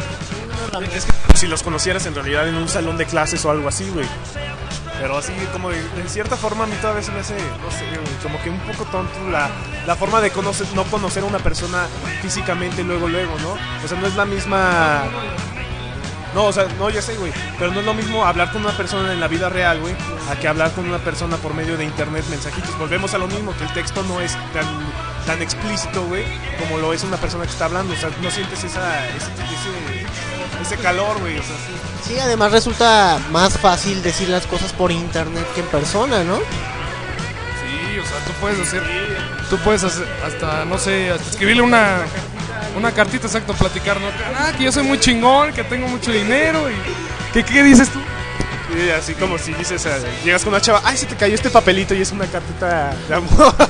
[0.93, 3.89] Es que si los conocieras en realidad en un salón de clases o algo así,
[3.89, 4.05] güey.
[4.99, 7.85] Pero así, como de, cierta forma, a mí todavía se me hace, no sé,
[8.23, 9.49] como que un poco tonto la,
[9.85, 11.87] la forma de conocer, no conocer a una persona
[12.21, 13.57] físicamente luego, luego, ¿no?
[13.83, 15.03] O sea, no es la misma.
[16.35, 17.31] No, o sea, no, ya sé, güey.
[17.57, 19.95] Pero no es lo mismo hablar con una persona en la vida real, güey,
[20.29, 22.77] a que hablar con una persona por medio de internet, mensajitos.
[22.77, 24.65] Volvemos a lo mismo, que el texto no es tan,
[25.25, 26.25] tan explícito, güey,
[26.59, 27.93] como lo es una persona que está hablando.
[27.93, 30.05] O sea, no sientes esa, ese, ese,
[30.61, 31.39] ese calor, güey.
[31.39, 31.55] O sea,
[32.03, 32.13] sí.
[32.13, 36.35] sí, además resulta más fácil decir las cosas por internet que en persona, ¿no?
[36.35, 38.83] Sí, o sea, tú puedes hacer.
[39.49, 41.99] Tú puedes hacer hasta, no sé, hasta escribirle una.
[42.75, 44.07] Una cartita, exacto, platicar, ¿no?
[44.37, 46.73] Ah, que yo soy muy chingón, que tengo mucho dinero y.
[47.33, 47.99] ¿Qué, qué dices tú?
[47.99, 49.87] Sí, así como si dices,
[50.23, 53.15] llegas con una chava, ay, se te cayó este papelito y es una cartita de
[53.15, 53.55] amor.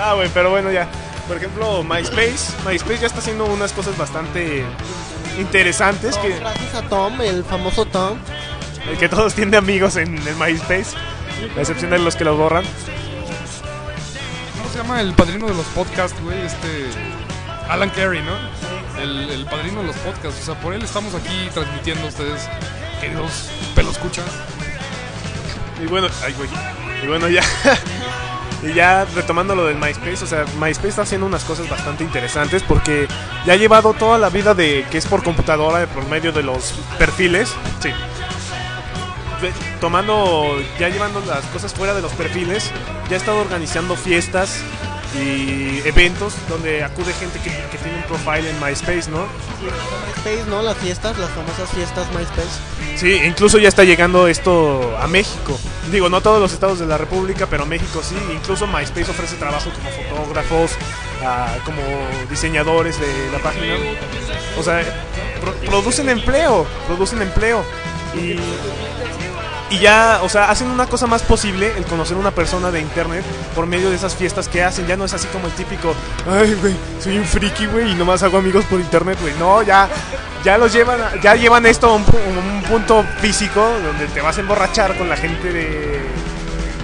[0.00, 0.86] Ah, güey, pero bueno, ya.
[1.26, 2.52] Por ejemplo, MySpace.
[2.66, 4.64] MySpace ya está haciendo unas cosas bastante
[5.38, 8.18] interesantes que, Gracias a Tom, el famoso Tom.
[8.98, 10.94] que todos tienen amigos en el MySpace.
[11.56, 12.64] A excepción de los que los borran.
[14.56, 16.40] ¿Cómo se llama el padrino de los podcasts, güey?
[16.42, 16.90] Este.
[17.68, 18.36] Alan Carey, ¿no?
[19.00, 20.40] El, el padrino de los podcasts.
[20.42, 22.48] O sea, por él estamos aquí transmitiendo a ustedes,
[23.00, 23.50] queridos
[24.04, 24.26] escuchas.
[25.82, 26.48] Y bueno, ay, güey.
[27.02, 27.42] Y bueno, ya.
[28.62, 32.62] Y ya retomando lo del MySpace, o sea, MySpace está haciendo unas cosas bastante interesantes
[32.62, 33.06] porque
[33.44, 36.72] ya ha llevado toda la vida de que es por computadora, por medio de los
[36.96, 37.54] perfiles.
[37.80, 37.90] Sí.
[39.80, 42.70] Tomando, ya llevando las cosas fuera de los perfiles,
[43.08, 44.60] ya ha estado organizando fiestas
[45.14, 49.26] y eventos donde acude gente que, que tiene un profile en MySpace, ¿no?
[50.06, 50.60] MySpace, ¿no?
[50.62, 52.96] Las fiestas, las famosas fiestas MySpace.
[52.96, 55.56] Sí, incluso ya está llegando esto a México.
[55.92, 58.16] Digo, no todos los estados de la República, pero México sí.
[58.32, 60.72] Incluso MySpace ofrece trabajo como fotógrafos,
[61.24, 61.80] ah, como
[62.28, 63.74] diseñadores de la página.
[64.58, 64.82] O sea,
[65.40, 67.62] pro- producen empleo, producen empleo.
[68.16, 68.38] Y,
[69.70, 72.80] y ya, o sea, hacen una cosa más posible, el conocer a una persona de
[72.80, 74.86] internet por medio de esas fiestas que hacen.
[74.86, 75.94] Ya no es así como el típico,
[76.30, 79.32] ay, güey, soy un friki, güey, y nomás hago amigos por internet, güey.
[79.38, 79.88] No, ya,
[80.44, 82.04] ya los llevan, a- ya llevan esto a un
[82.68, 86.00] punto físico donde te vas a emborrachar con la gente de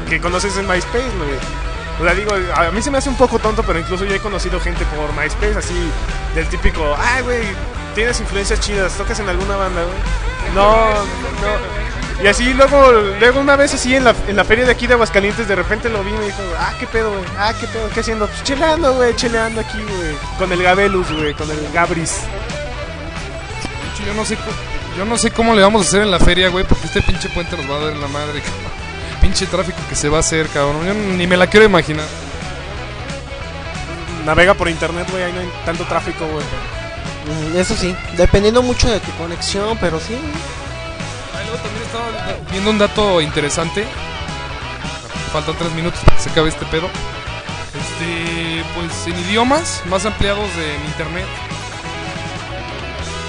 [0.08, 1.60] que conoces en MySpace, güey.
[2.00, 4.20] O sea, digo, a mí se me hace un poco tonto, pero incluso yo he
[4.20, 5.74] conocido gente por MySpace, así,
[6.34, 7.42] del típico, ay, güey,
[7.94, 10.54] tienes influencias chidas, tocas en alguna banda, güey.
[10.54, 10.64] No,
[10.94, 11.89] no.
[12.22, 14.92] Y así luego, luego una vez así en la, en la feria de aquí de
[14.92, 17.88] Aguascalientes, de repente lo vi y me dijo, ah, qué pedo, güey, ah, qué pedo,
[17.88, 18.26] ¿qué haciendo?
[18.26, 22.18] Pues cheleando, güey, cheleando aquí, güey, con el Gabelus, güey, con el Gabris.
[24.06, 24.36] Yo no sé,
[24.98, 27.28] yo no sé cómo le vamos a hacer en la feria, güey, porque este pinche
[27.30, 28.70] puente nos va a dar en la madre, cabrón.
[29.22, 30.86] Pinche tráfico que se va a hacer, cabrón.
[30.86, 32.06] Yo ni me la quiero imaginar.
[34.26, 36.44] Navega por internet, güey, ahí no hay tanto tráfico, güey.
[37.60, 40.18] Eso sí, dependiendo mucho de tu conexión, pero sí.
[41.58, 42.06] También estaba
[42.50, 43.84] viendo un dato interesante.
[45.32, 46.88] Faltan tres minutos para que se acabe este pedo.
[47.74, 51.26] Este, pues en idiomas más ampliados de internet.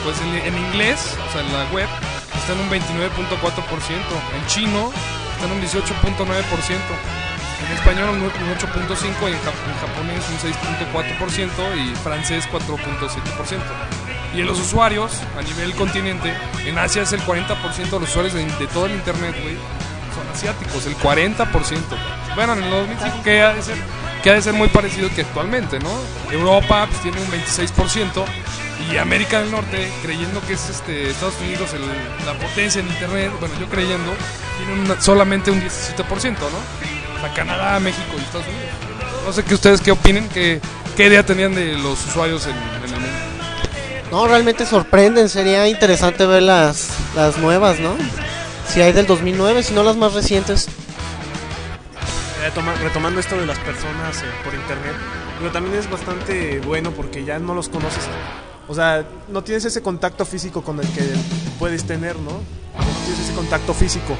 [0.03, 1.88] Pues en, inglés, o sea, en la web,
[2.34, 2.80] está en un 29.4%.
[4.36, 4.91] En chino,
[5.34, 7.11] está en un 18.9%.
[7.65, 8.32] En español un 8.5%
[9.22, 9.41] y en, en
[9.80, 14.01] japonés un 6.4% y francés 4.7%.
[14.36, 16.34] Y en los usuarios, a nivel continente,
[16.65, 19.55] en Asia es el 40% de los usuarios de, de todo el internet, güey,
[20.15, 21.45] son asiáticos, el 40%.
[22.36, 23.75] Bueno, en el 2005 que ha de ser,
[24.23, 25.89] que ha de ser muy parecido que actualmente, ¿no?
[26.32, 28.23] Europa pues, tiene un 26%
[28.91, 33.32] y América del Norte, creyendo que es este Estados Unidos el- la potencia en internet,
[33.39, 34.13] bueno, yo creyendo,
[34.57, 37.17] tiene una- solamente un 17%, ¿no?
[37.17, 38.69] O sea, Canadá, México y Estados Unidos.
[39.25, 40.59] No sé qué ustedes qué opinen, qué,
[40.97, 42.80] qué idea tenían de los usuarios en.
[44.12, 45.30] No, realmente sorprenden.
[45.30, 47.95] Sería interesante ver las, las nuevas, ¿no?
[48.68, 50.68] Si hay del 2009, si no las más recientes.
[52.45, 54.93] Eh, toma- retomando esto de las personas eh, por internet,
[55.39, 58.03] pero también es bastante bueno porque ya no los conoces.
[58.68, 61.03] O sea, no tienes ese contacto físico con el que
[61.59, 62.32] puedes tener, ¿no?
[62.32, 64.16] No tienes ese contacto físico.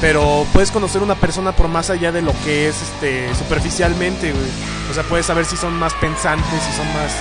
[0.00, 4.44] Pero puedes conocer una persona por más allá de lo que es este superficialmente, güey.
[4.90, 7.12] O sea, puedes saber si son más pensantes, si son más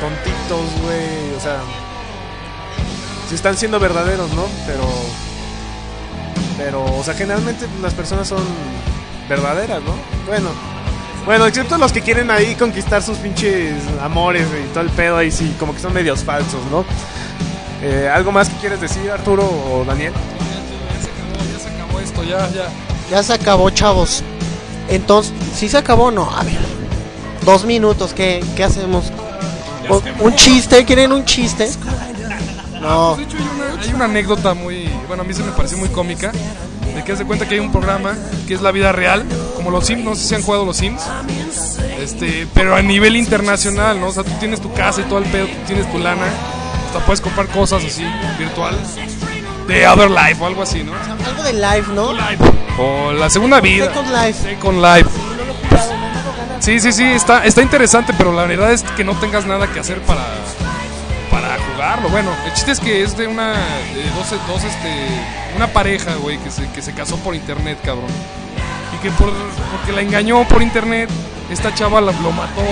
[0.00, 1.34] tontitos, güey.
[1.36, 1.60] O sea,
[3.28, 4.44] si están siendo verdaderos, ¿no?
[4.66, 4.84] Pero
[6.58, 8.42] pero, o sea, generalmente las personas son
[9.28, 9.94] verdaderas, ¿no?
[10.26, 10.50] Bueno,
[11.24, 15.30] bueno, excepto los que quieren ahí conquistar sus pinches amores y todo el pedo ahí
[15.30, 16.84] sí, como que son medios falsos, ¿no?
[17.80, 20.12] Eh, ¿Algo más que quieres decir, Arturo o Daniel?
[20.12, 22.68] Ya se acabó, ya se acabó esto, ya, ya.
[23.08, 24.24] Ya se acabó, chavos.
[24.88, 26.10] Entonces, ¿sí se acabó?
[26.10, 26.58] No, a ver.
[27.44, 29.12] Dos minutos, ¿qué, qué hacemos?
[30.20, 30.84] ¿Un chiste?
[30.84, 31.68] ¿Quieren un chiste?
[32.80, 33.14] No.
[33.16, 34.88] Pues, de hecho, hay una, hay una anécdota muy.
[35.06, 36.32] Bueno, a mí se me pareció muy cómica.
[36.94, 38.16] De que hace cuenta que hay un programa
[38.48, 39.24] que es la vida real,
[39.54, 41.02] como los Sims, no sé si han jugado los Sims.
[42.00, 44.08] Este, pero a nivel internacional, ¿no?
[44.08, 46.26] O sea, tú tienes tu casa y todo el pedo, tú tienes tu lana.
[46.86, 48.04] Hasta puedes comprar cosas así,
[48.38, 48.76] virtual.
[49.66, 50.92] De Other Life o algo así, ¿no?
[51.26, 52.14] Algo de live, ¿no?
[52.78, 53.86] O la segunda vida.
[53.86, 54.42] Second Life.
[54.42, 55.27] Second Life.
[56.60, 59.80] Sí, sí, sí, está, está interesante, pero la verdad es que no tengas nada que
[59.80, 60.24] hacer para,
[61.30, 62.08] para jugarlo.
[62.10, 64.92] Bueno, el chiste es que es de una, de dos, dos, este,
[65.56, 68.10] una pareja, güey, que se, que se casó por internet, cabrón.
[68.94, 69.32] Y que por,
[69.70, 71.08] porque la engañó por internet,
[71.50, 72.62] esta chava la- lo mató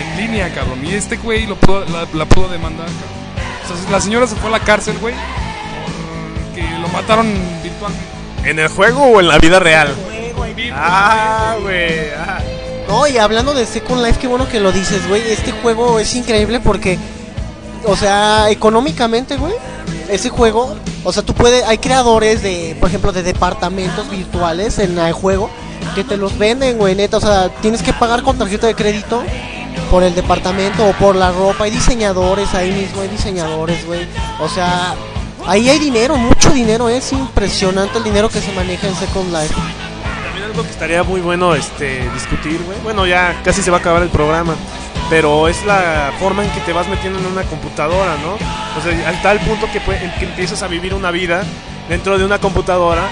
[0.00, 0.84] en línea, cabrón.
[0.86, 3.24] Y este güey lo pudo, la, la pudo demandar, cabrón.
[3.64, 5.14] O sea, la señora se fue a la cárcel, güey,
[6.46, 7.26] porque lo mataron
[7.62, 8.06] virtualmente.
[8.44, 9.94] ¿En el juego o en la vida real?
[10.72, 12.10] Ah, güey.
[12.16, 12.38] ah.
[12.88, 15.22] No, y hablando de Second Life, qué bueno que lo dices, güey.
[15.30, 16.98] Este juego es increíble porque,
[17.86, 19.54] o sea, económicamente, güey,
[20.08, 24.98] ese juego, o sea, tú puedes, hay creadores de, por ejemplo, de departamentos virtuales en
[24.98, 25.50] el juego
[25.94, 27.16] que te los venden, güey, neta.
[27.16, 29.22] O sea, tienes que pagar con tarjeta de crédito
[29.90, 31.64] por el departamento o por la ropa.
[31.64, 34.06] Hay diseñadores ahí mismo, hay diseñadores, güey.
[34.40, 34.94] O sea,
[35.46, 36.88] ahí hay dinero, mucho dinero.
[36.88, 39.54] Es impresionante el dinero que se maneja en Second Life.
[40.54, 42.78] Algo que estaría muy bueno este discutir, güey.
[42.84, 44.54] Bueno, ya casi se va a acabar el programa.
[45.10, 48.34] Pero es la forma en que te vas metiendo en una computadora, ¿no?
[48.78, 51.42] O sea, al tal punto que, que empiezas a vivir una vida
[51.88, 53.02] dentro de una computadora,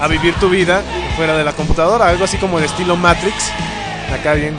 [0.00, 0.82] a vivir tu vida
[1.16, 2.08] fuera de la computadora.
[2.08, 3.52] Algo así como el estilo Matrix.
[4.12, 4.56] Acá bien.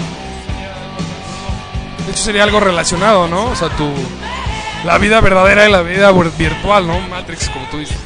[2.06, 3.48] De hecho sería algo relacionado, ¿no?
[3.48, 3.90] O sea, tu
[4.86, 6.98] la vida verdadera y la vida vir- virtual, ¿no?
[7.10, 7.98] Matrix, como tú dices.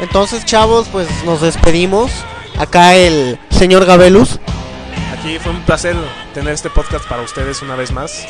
[0.00, 2.10] Entonces, chavos, pues nos despedimos.
[2.60, 4.38] Acá el señor Gabelus.
[5.18, 5.96] Aquí fue un placer
[6.34, 8.26] tener este podcast para ustedes una vez más.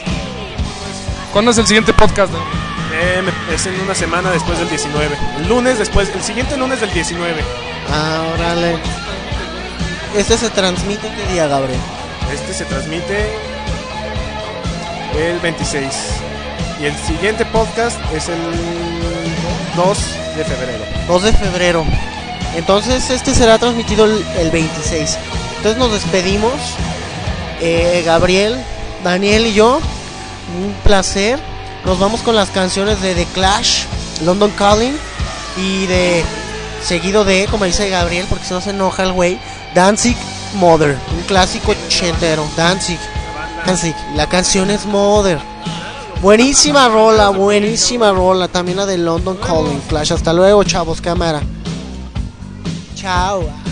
[1.32, 2.32] ¿Cuándo es el siguiente podcast?
[2.92, 5.16] Eh, me- es en una semana después del 19.
[5.38, 7.42] El lunes después, el siguiente lunes del 19.
[7.92, 8.76] Ah, órale.
[10.16, 11.80] Este se transmite qué día, Gabriel.
[12.32, 13.32] Este se transmite
[15.18, 15.84] el 26.
[16.80, 18.38] Y el siguiente podcast es el
[19.76, 19.98] 2
[20.36, 20.84] de febrero.
[21.08, 21.84] 2 de febrero.
[22.56, 25.18] Entonces, este será transmitido el, el 26.
[25.56, 26.52] Entonces nos despedimos.
[27.60, 28.56] Eh, Gabriel,
[29.04, 29.80] Daniel y yo.
[30.58, 31.38] Un placer.
[31.84, 33.84] Nos vamos con las canciones de The Clash,
[34.24, 34.96] London Calling.
[35.56, 36.24] Y de.
[36.82, 39.38] Seguido de, como dice Gabriel, porque si no enoja el güey,
[39.74, 40.16] Danzig
[40.54, 40.96] Mother.
[41.14, 42.48] Un clásico chentero.
[42.56, 42.98] Danzig.
[43.66, 43.94] Danzig.
[44.16, 45.38] La canción es Mother.
[46.22, 48.48] Buenísima rola, buenísima rola.
[48.48, 50.14] También la de London Calling Clash.
[50.14, 51.42] Hasta luego, chavos, cámara.
[53.00, 53.69] Tchau.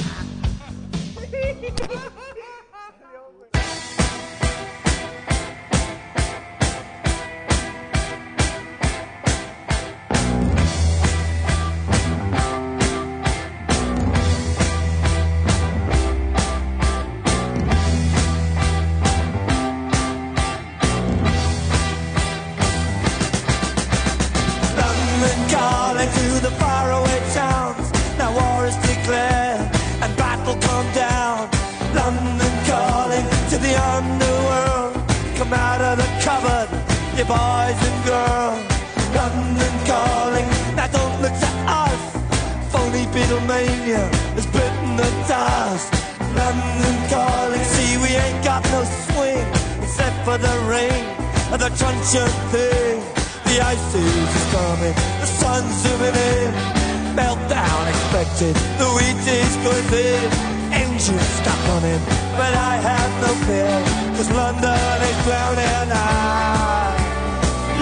[65.29, 65.35] Is.
[65.35, 66.89] I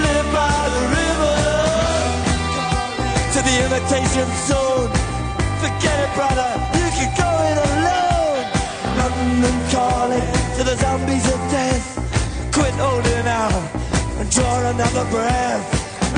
[0.03, 1.39] live by the river
[3.35, 4.91] to the imitation zone.
[5.63, 8.43] Forget it, brother, you can go it alone.
[8.99, 10.27] London calling
[10.57, 11.87] to the zombies of death.
[12.53, 13.63] Quit holding out
[14.19, 15.63] and draw another breath.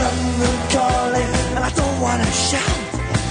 [0.00, 2.80] London calling, and I don't wanna shout.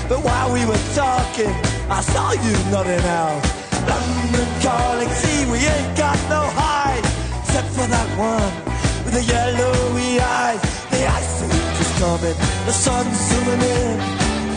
[0.08, 1.50] But while we were talking,
[1.90, 3.42] I saw you nodding out.
[3.90, 7.17] London calling, see we ain't got no hide,
[7.58, 8.54] except for that one
[9.04, 10.62] with the yellowy eyes.
[10.94, 12.38] The ice age is coming,
[12.70, 13.98] the sun's zooming in,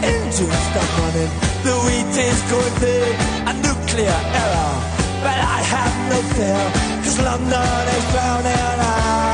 [0.05, 1.33] engines stop running,
[1.65, 3.13] the wheat is going thin,
[3.49, 4.75] a nuclear error.
[5.25, 6.63] But I have no fear,
[7.03, 8.69] cause London is drowning.
[8.85, 9.30] I,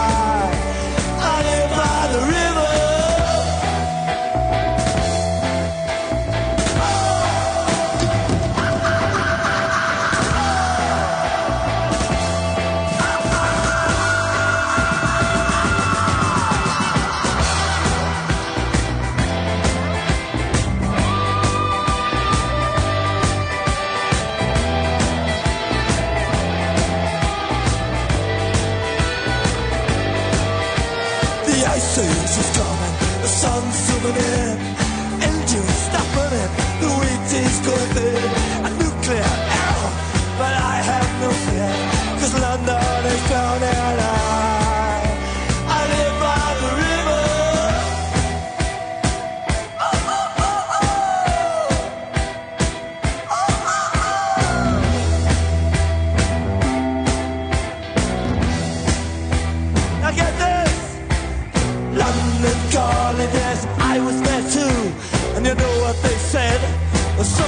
[34.07, 34.46] forget.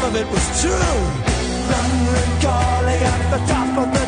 [0.08, 0.98] Of it was true.
[1.72, 4.07] London calling at the top of the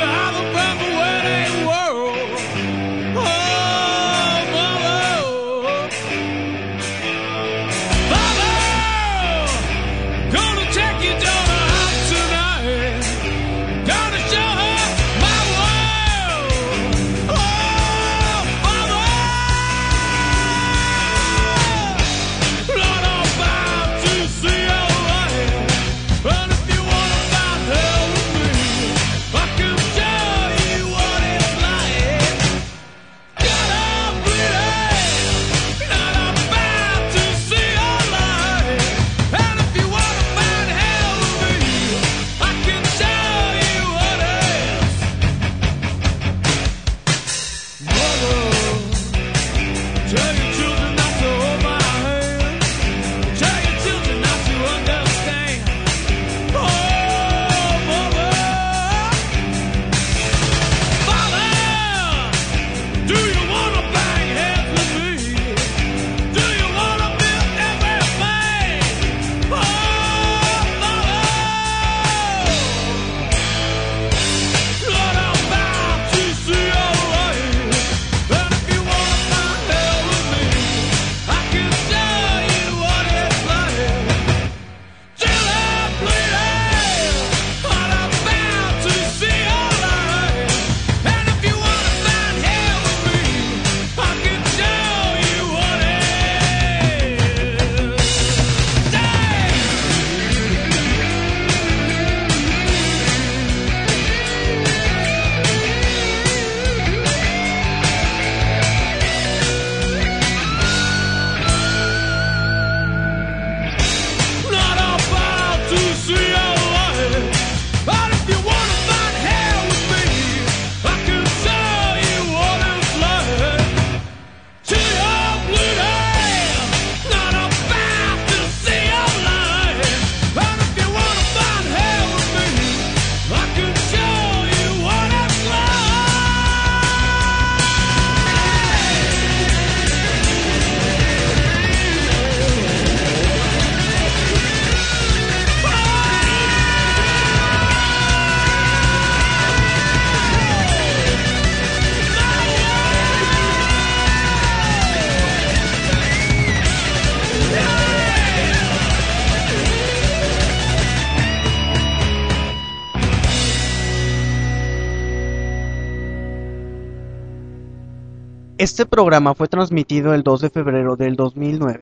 [168.81, 171.79] Este programa fue transmitido el 2 de febrero del 2009.